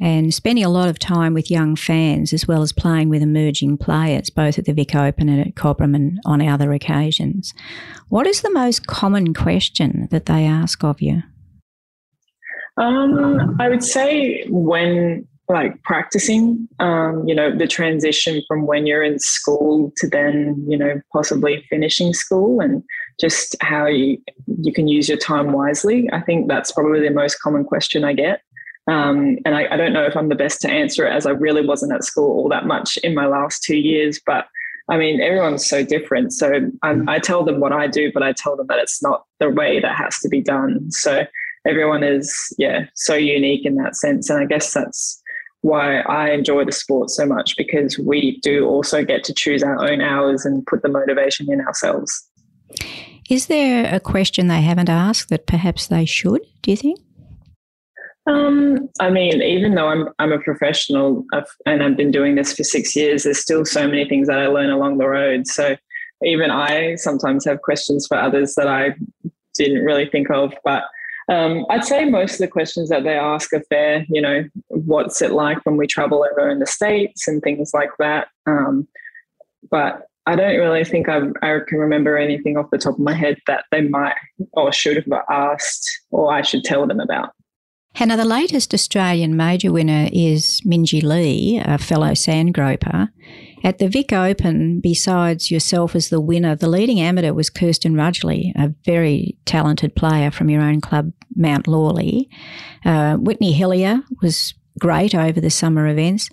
and 0.00 0.32
spending 0.32 0.64
a 0.64 0.70
lot 0.70 0.88
of 0.88 0.98
time 0.98 1.34
with 1.34 1.50
young 1.50 1.76
fans 1.76 2.32
as 2.32 2.48
well 2.48 2.62
as 2.62 2.72
playing 2.72 3.10
with 3.10 3.22
emerging 3.22 3.76
players, 3.76 4.30
both 4.30 4.58
at 4.58 4.64
the 4.64 4.72
Vic 4.72 4.94
Open 4.94 5.28
and 5.28 5.40
at 5.40 5.54
Cobram 5.54 5.94
and 5.94 6.18
on 6.24 6.40
other 6.40 6.72
occasions. 6.72 7.52
What 8.08 8.26
is 8.26 8.40
the 8.40 8.50
most 8.52 8.86
common 8.86 9.34
question 9.34 10.08
that 10.10 10.24
they 10.24 10.46
ask 10.46 10.82
of 10.82 11.02
you? 11.02 11.22
Um, 12.78 13.56
I 13.60 13.68
would 13.68 13.84
say 13.84 14.46
when 14.48 15.28
like 15.48 15.82
practicing 15.82 16.68
um, 16.80 17.26
you 17.26 17.34
know 17.34 17.54
the 17.54 17.66
transition 17.66 18.42
from 18.48 18.66
when 18.66 18.86
you're 18.86 19.02
in 19.02 19.18
school 19.18 19.92
to 19.96 20.08
then 20.08 20.64
you 20.66 20.76
know 20.76 21.00
possibly 21.12 21.64
finishing 21.68 22.14
school 22.14 22.60
and 22.60 22.82
just 23.20 23.54
how 23.60 23.86
you 23.86 24.18
you 24.62 24.72
can 24.72 24.88
use 24.88 25.08
your 25.08 25.18
time 25.18 25.52
wisely 25.52 26.08
i 26.12 26.20
think 26.20 26.48
that's 26.48 26.72
probably 26.72 27.00
the 27.00 27.14
most 27.14 27.40
common 27.40 27.64
question 27.64 28.04
i 28.04 28.12
get 28.12 28.40
um, 28.86 29.38
and 29.46 29.54
I, 29.54 29.72
I 29.72 29.76
don't 29.76 29.92
know 29.92 30.04
if 30.04 30.16
i'm 30.16 30.28
the 30.28 30.34
best 30.34 30.60
to 30.62 30.70
answer 30.70 31.06
it 31.06 31.12
as 31.12 31.26
i 31.26 31.30
really 31.30 31.66
wasn't 31.66 31.92
at 31.92 32.04
school 32.04 32.38
all 32.38 32.48
that 32.48 32.66
much 32.66 32.96
in 32.98 33.14
my 33.14 33.26
last 33.26 33.62
two 33.62 33.76
years 33.76 34.20
but 34.24 34.46
I 34.88 34.98
mean, 34.98 35.22
everyone's 35.22 35.66
so 35.66 35.82
different. 35.82 36.34
So 36.34 36.70
I, 36.82 36.96
I, 37.08 37.18
tell 37.18 37.42
them 37.42 37.58
what 37.58 37.72
I 37.72 37.86
do, 37.86 38.12
but 38.12 38.22
I 38.22 38.34
tell 38.34 38.54
them 38.54 38.66
that 38.66 38.78
it's 38.78 39.02
not 39.02 39.24
the 39.40 39.48
way 39.48 39.80
that 39.80 39.96
has 39.96 40.18
to 40.18 40.28
be 40.28 40.42
done. 40.42 40.90
So 40.90 41.24
everyone 41.66 42.02
is, 42.02 42.54
yeah, 42.58 42.84
so 42.94 43.14
unique 43.14 43.64
in 43.64 43.76
that 43.76 43.96
sense. 43.96 44.28
And 44.28 44.38
I 44.38 44.44
guess 44.44 44.74
that's 44.74 45.22
why 45.64 46.00
I 46.00 46.30
enjoy 46.32 46.66
the 46.66 46.72
sport 46.72 47.08
so 47.08 47.24
much 47.24 47.56
because 47.56 47.98
we 47.98 48.38
do 48.42 48.66
also 48.66 49.02
get 49.02 49.24
to 49.24 49.32
choose 49.32 49.62
our 49.62 49.82
own 49.82 50.02
hours 50.02 50.44
and 50.44 50.64
put 50.66 50.82
the 50.82 50.90
motivation 50.90 51.50
in 51.50 51.62
ourselves. 51.62 52.28
Is 53.30 53.46
there 53.46 53.92
a 53.92 53.98
question 53.98 54.48
they 54.48 54.60
haven't 54.60 54.90
asked 54.90 55.30
that 55.30 55.46
perhaps 55.46 55.86
they 55.86 56.04
should, 56.04 56.42
do 56.60 56.70
you 56.70 56.76
think? 56.76 57.00
Um, 58.26 58.90
I 59.00 59.08
mean, 59.08 59.40
even 59.40 59.74
though 59.74 59.88
I'm 59.88 60.08
I'm 60.18 60.32
a 60.32 60.38
professional 60.38 61.24
and 61.64 61.82
I've 61.82 61.96
been 61.96 62.10
doing 62.10 62.34
this 62.34 62.52
for 62.54 62.62
six 62.62 62.94
years, 62.94 63.22
there's 63.22 63.38
still 63.38 63.64
so 63.64 63.86
many 63.86 64.06
things 64.06 64.28
that 64.28 64.38
I 64.38 64.48
learn 64.48 64.68
along 64.68 64.98
the 64.98 65.08
road. 65.08 65.46
So 65.46 65.76
even 66.22 66.50
I 66.50 66.96
sometimes 66.96 67.46
have 67.46 67.62
questions 67.62 68.06
for 68.06 68.18
others 68.18 68.54
that 68.56 68.68
I 68.68 68.94
didn't 69.54 69.84
really 69.84 70.10
think 70.10 70.30
of. 70.30 70.52
But 70.62 70.84
um, 71.28 71.64
I'd 71.70 71.84
say 71.84 72.04
most 72.04 72.34
of 72.34 72.38
the 72.38 72.48
questions 72.48 72.88
that 72.90 73.04
they 73.04 73.16
ask 73.16 73.52
are 73.52 73.62
fair. 73.68 74.04
You 74.08 74.20
know, 74.20 74.44
what's 74.68 75.22
it 75.22 75.32
like 75.32 75.64
when 75.64 75.76
we 75.76 75.86
travel 75.86 76.26
over 76.30 76.48
in 76.50 76.58
the 76.58 76.66
States 76.66 77.26
and 77.26 77.42
things 77.42 77.72
like 77.72 77.90
that. 77.98 78.28
Um, 78.46 78.86
but 79.70 80.06
I 80.26 80.36
don't 80.36 80.58
really 80.58 80.84
think 80.84 81.08
I, 81.08 81.20
I 81.42 81.58
can 81.66 81.78
remember 81.78 82.16
anything 82.16 82.56
off 82.56 82.70
the 82.70 82.78
top 82.78 82.94
of 82.94 83.00
my 83.00 83.14
head 83.14 83.38
that 83.46 83.64
they 83.70 83.82
might 83.82 84.14
or 84.52 84.72
should 84.72 84.96
have 84.96 85.22
asked 85.30 85.88
or 86.10 86.32
I 86.32 86.42
should 86.42 86.64
tell 86.64 86.86
them 86.86 87.00
about. 87.00 87.30
Hannah, 87.94 88.16
the 88.16 88.24
latest 88.24 88.74
Australian 88.74 89.36
major 89.36 89.72
winner 89.72 90.08
is 90.12 90.60
Minjee 90.66 91.02
Lee, 91.02 91.60
a 91.64 91.78
fellow 91.78 92.12
sand 92.14 92.54
sandgroper. 92.54 93.08
At 93.64 93.78
the 93.78 93.88
Vic 93.88 94.12
Open, 94.12 94.78
besides 94.80 95.50
yourself 95.50 95.96
as 95.96 96.10
the 96.10 96.20
winner, 96.20 96.54
the 96.54 96.68
leading 96.68 97.00
amateur 97.00 97.32
was 97.32 97.48
Kirsten 97.48 97.94
Rudgley, 97.94 98.52
a 98.54 98.74
very 98.84 99.38
talented 99.46 99.96
player 99.96 100.30
from 100.30 100.50
your 100.50 100.60
own 100.60 100.82
club, 100.82 101.12
Mount 101.34 101.66
Lawley. 101.66 102.28
Uh, 102.84 103.16
Whitney 103.16 103.54
Hillier 103.54 104.02
was 104.20 104.52
great 104.78 105.14
over 105.14 105.40
the 105.40 105.48
summer 105.48 105.88
events. 105.88 106.28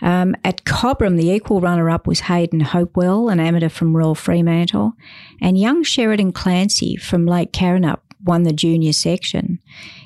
Um, 0.00 0.34
at 0.42 0.64
Cobram, 0.64 1.18
the 1.18 1.30
equal 1.30 1.60
runner 1.60 1.90
up 1.90 2.06
was 2.06 2.20
Hayden 2.20 2.60
Hopewell, 2.60 3.28
an 3.28 3.40
amateur 3.40 3.68
from 3.68 3.94
Royal 3.94 4.14
Fremantle, 4.14 4.94
and 5.42 5.58
young 5.58 5.82
Sheridan 5.82 6.32
Clancy 6.32 6.96
from 6.96 7.26
Lake 7.26 7.52
Karrinyup 7.52 8.00
won 8.24 8.44
the 8.44 8.54
junior 8.54 8.94
section. 8.94 9.58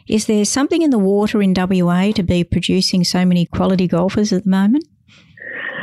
Is 0.08 0.26
there 0.26 0.44
something 0.44 0.82
in 0.82 0.90
the 0.90 0.98
water 0.98 1.40
in 1.40 1.54
WA 1.56 2.10
to 2.12 2.22
be 2.24 2.42
producing 2.42 3.04
so 3.04 3.24
many 3.24 3.46
quality 3.46 3.86
golfers 3.86 4.32
at 4.32 4.42
the 4.42 4.50
moment? 4.50 4.84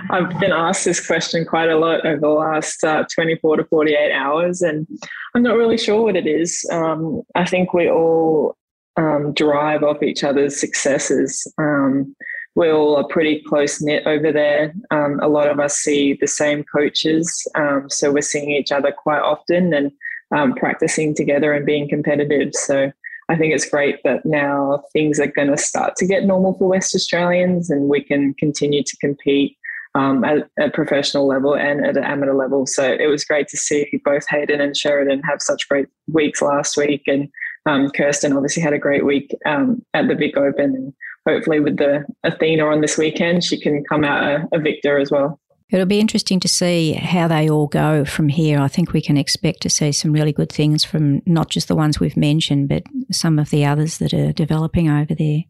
I've 0.10 0.40
been 0.40 0.52
asked 0.52 0.86
this 0.86 1.06
question 1.06 1.46
quite 1.46 1.70
a 1.70 1.78
lot 1.78 2.06
over 2.06 2.20
the 2.20 2.28
last 2.28 2.84
uh, 2.84 3.06
24 3.14 3.58
to 3.58 3.66
48 3.66 4.12
hours, 4.12 4.62
and 4.62 4.88
I'm 5.36 5.44
not 5.44 5.58
really 5.58 5.78
sure 5.78 6.02
what 6.02 6.16
it 6.16 6.28
is. 6.28 6.66
Um, 6.72 7.22
I 7.36 7.46
think 7.46 7.74
we 7.74 7.90
all 7.90 8.58
um, 8.98 9.34
derive 9.34 9.84
off 9.84 10.04
each 10.04 10.24
other's 10.24 10.60
successes. 10.60 11.46
Um, 11.58 12.16
we 12.56 12.70
all 12.70 12.98
are 12.98 13.08
pretty 13.08 13.44
close 13.48 13.82
knit 13.82 14.06
over 14.06 14.32
there. 14.32 14.74
Um, 14.92 15.20
a 15.22 15.28
lot 15.28 15.50
of 15.50 15.60
us 15.60 15.78
see 15.78 16.18
the 16.20 16.28
same 16.28 16.64
coaches, 16.64 17.48
um, 17.56 17.90
so 17.90 18.12
we're 18.12 18.22
seeing 18.22 18.52
each 18.52 18.72
other 18.72 18.92
quite 18.92 19.22
often 19.22 19.74
and 19.74 19.92
um, 20.36 20.54
practicing 20.54 21.16
together 21.16 21.54
and 21.54 21.66
being 21.66 21.88
competitive. 21.88 22.54
So 22.54 22.92
I 23.30 23.38
think 23.38 23.54
it's 23.54 23.70
great 23.70 24.04
that 24.04 24.26
now 24.26 24.84
things 24.92 25.20
are 25.20 25.28
going 25.28 25.50
to 25.50 25.58
start 25.58 25.96
to 25.98 26.06
get 26.06 26.26
normal 26.26 26.54
for 26.58 26.68
West 26.68 26.94
Australians 26.94 27.70
and 27.70 27.88
we 27.88 28.04
can 28.04 28.34
continue 28.34 28.84
to 28.84 28.98
compete 28.98 29.58
um, 29.96 30.24
at 30.24 30.50
a 30.60 30.70
professional 30.70 31.28
level 31.28 31.56
and 31.56 31.86
at 31.86 31.98
an 31.98 32.04
amateur 32.04 32.34
level. 32.34 32.66
So 32.66 32.84
it 32.84 33.08
was 33.08 33.26
great 33.26 33.48
to 33.50 33.58
see 33.58 34.00
both 34.06 34.28
Hayden 34.30 34.62
and 34.62 34.76
Sheridan 34.76 35.22
have 35.24 35.42
such 35.42 35.68
great 35.68 35.88
weeks 36.08 36.42
last 36.42 36.78
week. 36.78 37.04
And 37.08 37.30
um, 37.66 37.90
Kirsten 37.90 38.34
obviously 38.34 38.64
had 38.64 38.74
a 38.74 38.80
great 38.80 39.06
week 39.06 39.36
um, 39.46 39.84
at 39.94 40.08
the 40.08 40.16
Vic 40.16 40.38
Open. 40.38 40.76
And 40.76 40.94
hopefully, 41.28 41.60
with 41.60 41.78
the 41.78 42.06
Athena 42.24 42.66
on 42.66 42.82
this 42.82 42.98
weekend, 42.98 43.44
she 43.44 43.60
can 43.60 43.84
come 43.84 44.04
out 44.04 44.24
a, 44.24 44.48
a 44.56 44.60
victor 44.60 44.98
as 44.98 45.12
well. 45.12 45.40
It'll 45.72 45.86
be 45.86 46.02
interesting 46.02 46.42
to 46.42 46.50
see 46.50 46.94
how 46.94 47.30
they 47.30 47.50
all 47.50 47.68
go 47.68 48.04
from 48.04 48.28
here. 48.28 48.60
I 48.60 48.68
think 48.68 48.92
we 48.92 49.02
can 49.02 49.16
expect 49.16 49.62
to 49.62 49.70
see 49.70 49.94
some 49.94 50.12
really 50.12 50.34
good 50.34 50.52
things 50.52 50.84
from 50.84 51.22
not 51.26 51.50
just 51.50 51.70
the 51.70 51.78
ones 51.78 51.98
we've 51.98 52.18
mentioned, 52.18 52.68
but 52.68 52.84
some 53.10 53.40
of 53.40 53.52
the 53.52 53.66
others 53.66 53.98
that 54.00 54.14
are 54.14 54.34
developing 54.34 54.90
over 54.90 55.16
there. 55.16 55.44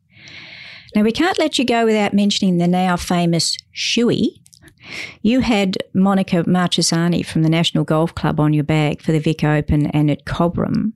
Now, 0.96 1.04
we 1.04 1.12
can't 1.12 1.40
let 1.40 1.58
you 1.58 1.66
go 1.66 1.86
without 1.86 2.14
mentioning 2.14 2.58
the 2.58 2.68
now 2.68 2.98
famous 2.98 3.58
Shoey. 3.74 4.42
You 5.22 5.40
had 5.40 5.78
Monica 5.94 6.44
Marchesani 6.44 7.26
from 7.26 7.44
the 7.44 7.50
National 7.50 7.84
Golf 7.84 8.14
Club 8.14 8.40
on 8.40 8.54
your 8.54 8.64
bag 8.64 9.02
for 9.02 9.12
the 9.12 9.20
Vic 9.20 9.44
Open 9.44 9.88
and 9.88 10.12
at 10.12 10.26
Cobram, 10.26 10.94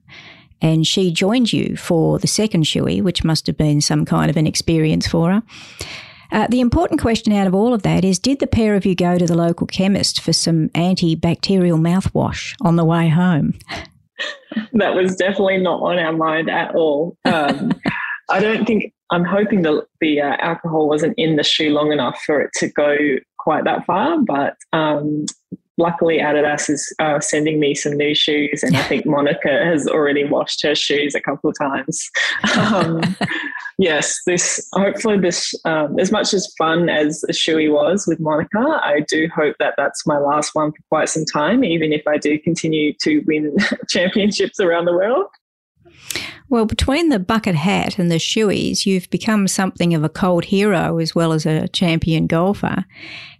and 0.60 0.86
she 0.86 1.10
joined 1.12 1.52
you 1.52 1.76
for 1.76 2.18
the 2.18 2.26
second 2.26 2.64
shoey, 2.64 3.02
which 3.02 3.24
must 3.24 3.46
have 3.46 3.56
been 3.56 3.80
some 3.80 4.04
kind 4.04 4.30
of 4.30 4.36
an 4.36 4.46
experience 4.46 5.06
for 5.06 5.32
her. 5.32 5.42
Uh, 6.32 6.46
the 6.48 6.60
important 6.60 7.00
question 7.00 7.32
out 7.32 7.46
of 7.46 7.54
all 7.54 7.72
of 7.72 7.82
that 7.82 8.04
is 8.04 8.18
Did 8.18 8.40
the 8.40 8.46
pair 8.46 8.74
of 8.74 8.84
you 8.84 8.94
go 8.94 9.16
to 9.16 9.26
the 9.26 9.36
local 9.36 9.66
chemist 9.66 10.20
for 10.20 10.32
some 10.32 10.68
antibacterial 10.70 11.80
mouthwash 11.80 12.54
on 12.60 12.76
the 12.76 12.84
way 12.84 13.08
home? 13.08 13.54
that 14.72 14.94
was 14.94 15.16
definitely 15.16 15.58
not 15.58 15.80
on 15.82 15.98
our 15.98 16.12
mind 16.12 16.50
at 16.50 16.74
all. 16.74 17.16
Um, 17.24 17.72
I 18.28 18.40
don't 18.40 18.66
think, 18.66 18.92
I'm 19.10 19.24
hoping 19.24 19.62
the, 19.62 19.86
the 20.00 20.20
uh, 20.20 20.36
alcohol 20.40 20.88
wasn't 20.88 21.14
in 21.16 21.36
the 21.36 21.44
shoe 21.44 21.70
long 21.70 21.92
enough 21.92 22.20
for 22.24 22.40
it 22.40 22.50
to 22.56 22.68
go 22.68 22.96
quite 23.38 23.64
that 23.64 23.86
far, 23.86 24.18
but 24.20 24.56
um, 24.72 25.26
luckily 25.78 26.18
Adidas 26.18 26.70
is 26.70 26.92
uh, 26.98 27.20
sending 27.20 27.60
me 27.60 27.74
some 27.74 27.92
new 27.92 28.14
shoes, 28.14 28.62
and 28.62 28.76
I 28.76 28.82
think 28.82 29.04
Momoka 29.06 29.64
has 29.64 29.86
already 29.86 30.24
washed 30.24 30.62
her 30.62 30.74
shoes 30.74 31.14
a 31.14 31.20
couple 31.20 31.50
of 31.50 31.56
times. 31.58 32.10
Um, 32.56 33.00
yes, 33.78 34.20
this 34.26 34.68
hopefully 34.72 35.18
this 35.18 35.54
um, 35.64 35.98
as 35.98 36.10
much 36.10 36.32
as 36.34 36.52
fun 36.58 36.88
as 36.88 37.24
a 37.28 37.32
shoey 37.32 37.70
was 37.70 38.06
with 38.06 38.20
Momoka, 38.20 38.80
I 38.82 39.00
do 39.08 39.28
hope 39.34 39.56
that 39.58 39.74
that's 39.76 40.06
my 40.06 40.18
last 40.18 40.54
one 40.54 40.72
for 40.72 40.82
quite 40.88 41.08
some 41.08 41.24
time, 41.24 41.64
even 41.64 41.92
if 41.92 42.06
I 42.06 42.18
do 42.18 42.38
continue 42.38 42.92
to 43.02 43.20
win 43.26 43.56
championships 43.88 44.60
around 44.60 44.86
the 44.86 44.94
world. 44.94 45.26
Well, 46.48 46.64
between 46.64 47.08
the 47.08 47.18
bucket 47.18 47.56
hat 47.56 47.98
and 47.98 48.10
the 48.10 48.16
shoeys, 48.16 48.86
you've 48.86 49.10
become 49.10 49.48
something 49.48 49.94
of 49.94 50.04
a 50.04 50.08
cold 50.08 50.44
hero 50.44 50.98
as 50.98 51.14
well 51.14 51.32
as 51.32 51.44
a 51.44 51.66
champion 51.68 52.26
golfer. 52.28 52.84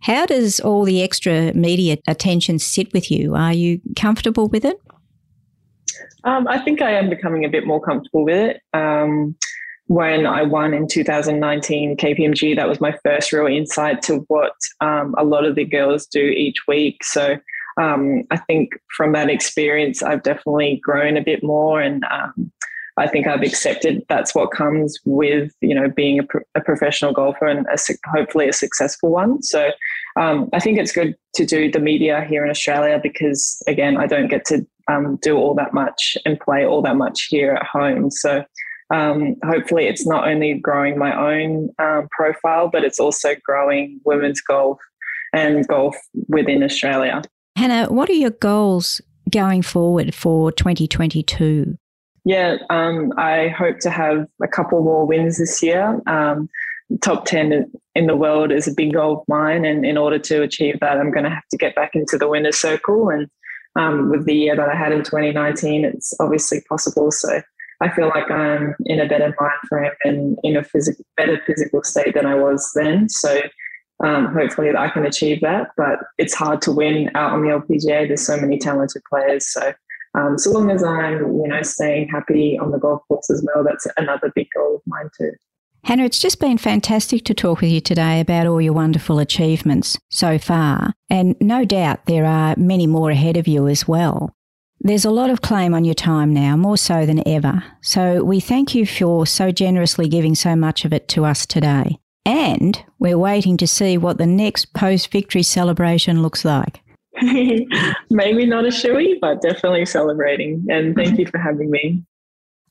How 0.00 0.26
does 0.26 0.58
all 0.58 0.84
the 0.84 1.02
extra 1.02 1.52
media 1.54 1.98
attention 2.08 2.58
sit 2.58 2.92
with 2.92 3.10
you? 3.10 3.34
Are 3.34 3.52
you 3.52 3.80
comfortable 3.94 4.48
with 4.48 4.64
it? 4.64 4.80
Um, 6.24 6.48
I 6.48 6.58
think 6.58 6.82
I 6.82 6.90
am 6.92 7.08
becoming 7.08 7.44
a 7.44 7.48
bit 7.48 7.66
more 7.66 7.80
comfortable 7.80 8.24
with 8.24 8.36
it. 8.36 8.60
Um, 8.74 9.36
when 9.86 10.26
I 10.26 10.42
won 10.42 10.74
in 10.74 10.88
2019 10.88 11.96
KPMG, 11.96 12.56
that 12.56 12.68
was 12.68 12.80
my 12.80 12.98
first 13.04 13.32
real 13.32 13.46
insight 13.46 14.02
to 14.02 14.24
what 14.26 14.52
um, 14.80 15.14
a 15.16 15.22
lot 15.22 15.44
of 15.44 15.54
the 15.54 15.64
girls 15.64 16.06
do 16.06 16.20
each 16.20 16.56
week. 16.66 17.04
So 17.04 17.38
um, 17.80 18.24
I 18.32 18.36
think 18.36 18.70
from 18.96 19.12
that 19.12 19.30
experience, 19.30 20.02
I've 20.02 20.24
definitely 20.24 20.80
grown 20.82 21.16
a 21.16 21.22
bit 21.22 21.44
more 21.44 21.80
and 21.80 22.04
um, 22.10 22.50
I 22.98 23.06
think 23.06 23.26
I've 23.26 23.42
accepted 23.42 24.04
that's 24.08 24.34
what 24.34 24.50
comes 24.50 24.98
with 25.04 25.52
you 25.60 25.74
know 25.74 25.88
being 25.88 26.18
a, 26.18 26.22
pro- 26.22 26.42
a 26.54 26.60
professional 26.60 27.12
golfer 27.12 27.46
and 27.46 27.66
a, 27.66 27.78
hopefully 28.06 28.48
a 28.48 28.52
successful 28.52 29.10
one. 29.10 29.42
So 29.42 29.70
um, 30.18 30.48
I 30.52 30.60
think 30.60 30.78
it's 30.78 30.92
good 30.92 31.14
to 31.34 31.44
do 31.44 31.70
the 31.70 31.78
media 31.78 32.24
here 32.28 32.44
in 32.44 32.50
Australia 32.50 32.98
because 33.02 33.62
again 33.66 33.96
I 33.96 34.06
don't 34.06 34.28
get 34.28 34.44
to 34.46 34.66
um, 34.88 35.18
do 35.20 35.36
all 35.36 35.54
that 35.54 35.74
much 35.74 36.16
and 36.24 36.40
play 36.40 36.64
all 36.64 36.80
that 36.82 36.96
much 36.96 37.24
here 37.24 37.52
at 37.52 37.66
home. 37.66 38.10
So 38.10 38.44
um, 38.94 39.34
hopefully 39.44 39.86
it's 39.86 40.06
not 40.06 40.28
only 40.28 40.54
growing 40.54 40.96
my 40.96 41.14
own 41.14 41.70
um, 41.78 42.08
profile 42.10 42.68
but 42.68 42.84
it's 42.84 43.00
also 43.00 43.34
growing 43.44 44.00
women's 44.04 44.40
golf 44.40 44.78
and 45.34 45.66
golf 45.68 45.96
within 46.28 46.62
Australia. 46.62 47.20
Hannah, 47.56 47.92
what 47.92 48.08
are 48.08 48.14
your 48.14 48.30
goals 48.30 49.00
going 49.30 49.62
forward 49.62 50.14
for 50.14 50.52
2022? 50.52 51.76
Yeah, 52.26 52.56
um, 52.70 53.12
I 53.16 53.54
hope 53.56 53.78
to 53.80 53.90
have 53.90 54.26
a 54.42 54.48
couple 54.48 54.82
more 54.82 55.06
wins 55.06 55.38
this 55.38 55.62
year. 55.62 56.02
Um, 56.08 56.48
top 57.00 57.24
10 57.24 57.70
in 57.94 58.06
the 58.08 58.16
world 58.16 58.50
is 58.50 58.66
a 58.66 58.74
big 58.74 58.94
goal 58.94 59.18
of 59.18 59.28
mine. 59.28 59.64
And 59.64 59.86
in 59.86 59.96
order 59.96 60.18
to 60.18 60.42
achieve 60.42 60.80
that, 60.80 60.98
I'm 60.98 61.12
going 61.12 61.22
to 61.22 61.30
have 61.30 61.46
to 61.52 61.56
get 61.56 61.76
back 61.76 61.94
into 61.94 62.18
the 62.18 62.26
winner's 62.26 62.56
circle. 62.56 63.10
And 63.10 63.28
um, 63.76 64.10
with 64.10 64.26
the 64.26 64.34
year 64.34 64.56
that 64.56 64.68
I 64.68 64.74
had 64.74 64.90
in 64.90 65.04
2019, 65.04 65.84
it's 65.84 66.14
obviously 66.18 66.62
possible. 66.68 67.12
So 67.12 67.42
I 67.80 67.90
feel 67.90 68.08
like 68.08 68.28
I'm 68.28 68.74
in 68.86 68.98
a 68.98 69.06
better 69.06 69.32
mind 69.38 69.60
frame 69.68 69.92
and 70.02 70.36
in 70.42 70.56
a 70.56 70.64
physical, 70.64 71.04
better 71.16 71.40
physical 71.46 71.84
state 71.84 72.14
than 72.14 72.26
I 72.26 72.34
was 72.34 72.72
then. 72.74 73.08
So 73.08 73.40
um, 74.02 74.34
hopefully 74.34 74.74
I 74.76 74.88
can 74.88 75.06
achieve 75.06 75.42
that. 75.42 75.68
But 75.76 76.00
it's 76.18 76.34
hard 76.34 76.60
to 76.62 76.72
win 76.72 77.08
out 77.14 77.34
on 77.34 77.42
the 77.42 77.50
LPGA. 77.50 78.08
There's 78.08 78.26
so 78.26 78.36
many 78.36 78.58
talented 78.58 79.02
players. 79.08 79.46
So 79.46 79.72
um, 80.16 80.38
so 80.38 80.50
long 80.50 80.70
as 80.70 80.82
I'm, 80.82 81.18
you 81.18 81.48
know, 81.48 81.62
staying 81.62 82.08
happy 82.08 82.58
on 82.58 82.70
the 82.70 82.78
golf 82.78 83.02
course 83.08 83.30
as 83.30 83.46
well, 83.46 83.64
that's 83.64 83.86
another 83.96 84.32
big 84.34 84.48
goal 84.56 84.76
of 84.76 84.82
mine 84.86 85.10
too. 85.16 85.32
Hannah, 85.84 86.04
it's 86.04 86.18
just 86.18 86.40
been 86.40 86.58
fantastic 86.58 87.24
to 87.26 87.34
talk 87.34 87.60
with 87.60 87.70
you 87.70 87.80
today 87.80 88.18
about 88.20 88.46
all 88.46 88.60
your 88.60 88.72
wonderful 88.72 89.20
achievements 89.20 89.96
so 90.10 90.36
far. 90.36 90.94
And 91.08 91.36
no 91.40 91.64
doubt 91.64 92.06
there 92.06 92.24
are 92.24 92.56
many 92.56 92.88
more 92.88 93.10
ahead 93.10 93.36
of 93.36 93.46
you 93.46 93.68
as 93.68 93.86
well. 93.86 94.34
There's 94.80 95.04
a 95.04 95.10
lot 95.10 95.30
of 95.30 95.42
claim 95.42 95.74
on 95.74 95.84
your 95.84 95.94
time 95.94 96.34
now, 96.34 96.56
more 96.56 96.76
so 96.76 97.06
than 97.06 97.26
ever. 97.26 97.62
So 97.82 98.24
we 98.24 98.40
thank 98.40 98.74
you 98.74 98.84
for 98.84 99.26
so 99.26 99.52
generously 99.52 100.08
giving 100.08 100.34
so 100.34 100.56
much 100.56 100.84
of 100.84 100.92
it 100.92 101.08
to 101.08 101.24
us 101.24 101.46
today. 101.46 101.98
And 102.24 102.82
we're 102.98 103.18
waiting 103.18 103.56
to 103.58 103.66
see 103.68 103.96
what 103.96 104.18
the 104.18 104.26
next 104.26 104.72
post 104.74 105.12
victory 105.12 105.44
celebration 105.44 106.20
looks 106.20 106.44
like. 106.44 106.80
Maybe 108.10 108.46
not 108.46 108.64
a 108.64 108.68
shoey, 108.68 109.18
but 109.20 109.42
definitely 109.42 109.86
celebrating. 109.86 110.64
And 110.68 110.94
thank 110.94 111.18
you 111.18 111.26
for 111.26 111.38
having 111.38 111.70
me. 111.70 112.02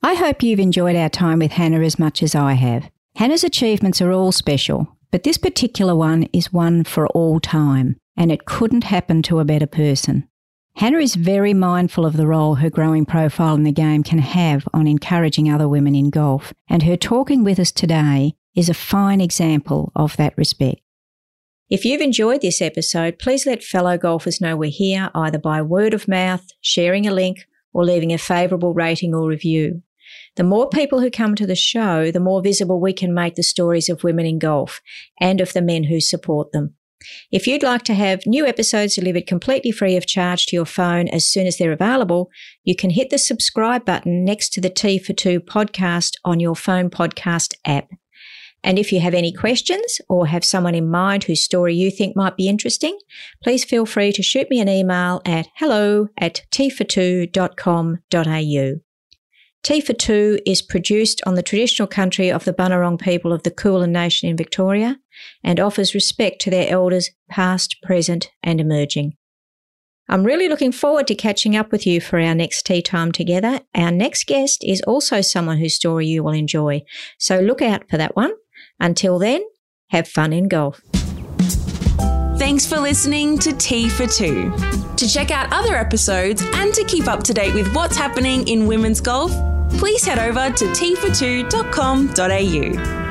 I 0.04 0.14
hope 0.14 0.44
you've 0.44 0.60
enjoyed 0.60 0.96
our 0.96 1.10
time 1.10 1.40
with 1.40 1.52
Hannah 1.52 1.82
as 1.82 1.98
much 1.98 2.22
as 2.22 2.36
I 2.36 2.54
have. 2.54 2.90
Hannah's 3.16 3.44
achievements 3.44 4.02
are 4.02 4.12
all 4.12 4.32
special, 4.32 4.88
but 5.12 5.24
this 5.24 5.38
particular 5.38 5.96
one 5.96 6.24
is 6.34 6.54
one 6.54 6.84
for 6.84 7.08
all 7.08 7.40
time, 7.40 7.96
and 8.16 8.32
it 8.32 8.46
couldn't 8.46 8.84
happen 8.84 9.22
to 9.24 9.40
a 9.40 9.46
better 9.46 9.66
person. 9.66 10.28
Hannah 10.76 11.00
is 11.00 11.16
very 11.16 11.54
mindful 11.54 12.06
of 12.06 12.18
the 12.18 12.28
role 12.28 12.56
her 12.56 12.70
growing 12.70 13.06
profile 13.06 13.56
in 13.56 13.64
the 13.64 13.72
game 13.72 14.04
can 14.04 14.20
have 14.20 14.68
on 14.74 14.88
encouraging 14.88 15.50
other 15.50 15.70
women 15.70 15.96
in 15.96 16.10
golf, 16.10 16.54
and 16.68 16.84
her 16.84 16.98
talking 16.98 17.46
with 17.46 17.60
us 17.60 17.72
today 17.72 18.36
is 18.56 18.70
a 18.70 18.74
fine 18.74 19.22
example 19.22 19.92
of 19.96 20.18
that 20.18 20.38
respect. 20.38 20.82
If 21.68 21.84
you've 21.84 22.02
enjoyed 22.02 22.42
this 22.42 22.62
episode, 22.62 23.18
please 23.18 23.48
let 23.48 23.64
fellow 23.64 23.98
golfers 23.98 24.40
know 24.40 24.56
we're 24.56 24.70
here 24.70 25.10
either 25.16 25.40
by 25.40 25.64
word 25.64 25.96
of 25.96 26.08
mouth, 26.08 26.46
sharing 26.62 27.08
a 27.08 27.14
link, 27.14 27.40
or 27.74 27.84
leaving 27.84 28.14
a 28.14 28.20
favourable 28.20 28.74
rating 28.74 29.16
or 29.16 29.28
review. 29.28 29.82
The 30.36 30.44
more 30.44 30.70
people 30.70 31.02
who 31.02 31.10
come 31.10 31.34
to 31.34 31.48
the 31.48 31.56
show, 31.56 32.12
the 32.12 32.20
more 32.20 32.44
visible 32.44 32.80
we 32.80 32.94
can 32.94 33.16
make 33.16 33.34
the 33.34 33.42
stories 33.42 33.90
of 33.90 34.04
women 34.04 34.28
in 34.28 34.38
golf 34.38 34.80
and 35.20 35.42
of 35.42 35.54
the 35.54 35.62
men 35.62 35.86
who 35.86 36.00
support 36.00 36.52
them. 36.52 36.76
If 37.32 37.48
you'd 37.48 37.64
like 37.64 37.84
to 37.84 37.96
have 37.96 38.28
new 38.28 38.46
episodes 38.46 38.96
delivered 38.96 39.26
completely 39.26 39.72
free 39.72 39.96
of 39.96 40.06
charge 40.06 40.46
to 40.48 40.56
your 40.56 40.66
phone 40.66 41.08
as 41.08 41.28
soon 41.28 41.48
as 41.48 41.58
they're 41.58 41.72
available, 41.72 42.30
you 42.64 42.76
can 42.76 42.92
hit 42.92 43.10
the 43.10 43.18
subscribe 43.18 43.86
button 43.86 44.24
next 44.24 44.50
to 44.54 44.62
the 44.62 44.70
T 44.70 45.00
for 45.00 45.14
Two 45.14 45.40
podcast 45.40 46.14
on 46.24 46.40
your 46.40 46.56
phone 46.56 46.92
podcast 46.92 47.56
app. 47.66 47.90
And 48.66 48.78
if 48.80 48.92
you 48.92 49.00
have 49.00 49.14
any 49.14 49.32
questions 49.32 50.02
or 50.10 50.26
have 50.26 50.44
someone 50.44 50.74
in 50.74 50.90
mind 50.90 51.26
whose 51.26 51.44
story 51.44 51.76
you 51.76 51.92
think 51.92 52.16
might 52.16 52.36
be 52.36 52.50
interesting, 52.50 52.98
please 53.44 53.64
feel 53.64 53.86
free 53.86 54.12
to 54.14 54.24
shoot 54.24 54.50
me 54.50 54.60
an 54.60 54.68
email 54.68 55.22
at 55.24 55.48
hello 55.58 56.08
at 56.18 56.42
t42.com.au. 56.52 58.82
T 59.64 59.82
for 59.82 59.94
Two 59.94 60.40
is 60.48 60.64
produced 60.64 61.22
on 61.28 61.36
the 61.36 61.44
traditional 61.44 61.88
country 61.88 62.32
of 62.32 62.44
the 62.44 62.54
Bunurong 62.54 63.00
people 63.00 63.32
of 63.32 63.44
the 63.44 63.52
Kulin 63.52 63.92
Nation 63.92 64.30
in 64.30 64.38
Victoria 64.38 64.98
and 65.44 65.60
offers 65.60 65.94
respect 65.94 66.42
to 66.42 66.50
their 66.50 66.68
elders 66.68 67.12
past, 67.30 67.76
present 67.84 68.32
and 68.42 68.60
emerging. 68.60 69.14
I'm 70.10 70.24
really 70.24 70.50
looking 70.50 70.72
forward 70.72 71.06
to 71.08 71.16
catching 71.16 71.56
up 71.56 71.72
with 71.72 71.86
you 71.86 72.02
for 72.02 72.20
our 72.20 72.34
next 72.34 72.66
tea 72.66 72.82
time 72.82 73.12
together. 73.12 73.60
Our 73.76 73.92
next 73.92 74.26
guest 74.26 74.64
is 74.64 74.82
also 74.82 75.22
someone 75.22 75.60
whose 75.60 75.76
story 75.76 76.08
you 76.08 76.24
will 76.24 76.34
enjoy, 76.34 76.82
so 77.20 77.40
look 77.40 77.62
out 77.62 77.88
for 77.90 77.98
that 77.98 78.16
one. 78.16 78.32
Until 78.80 79.20
then, 79.20 79.44
have 79.90 80.08
fun 80.08 80.34
in 80.34 80.48
golf. 80.48 80.82
Thanks 82.38 82.66
for 82.66 82.80
listening 82.80 83.38
to 83.40 83.52
T 83.54 83.90
for 83.90 84.08
Two. 84.08 84.54
To 84.98 85.10
check 85.10 85.32
out 85.32 85.52
other 85.52 85.76
episodes 85.76 86.42
and 86.56 86.74
to 86.74 86.84
keep 86.86 87.08
up 87.08 87.24
to 87.24 87.34
date 87.34 87.54
with 87.54 87.74
what's 87.74 87.98
happening 87.98 88.48
in 88.48 88.68
women's 88.68 89.02
golf, 89.02 89.32
please 89.78 90.06
head 90.06 90.20
over 90.20 90.50
to 90.56 90.66
t42.com.au. 90.66 93.05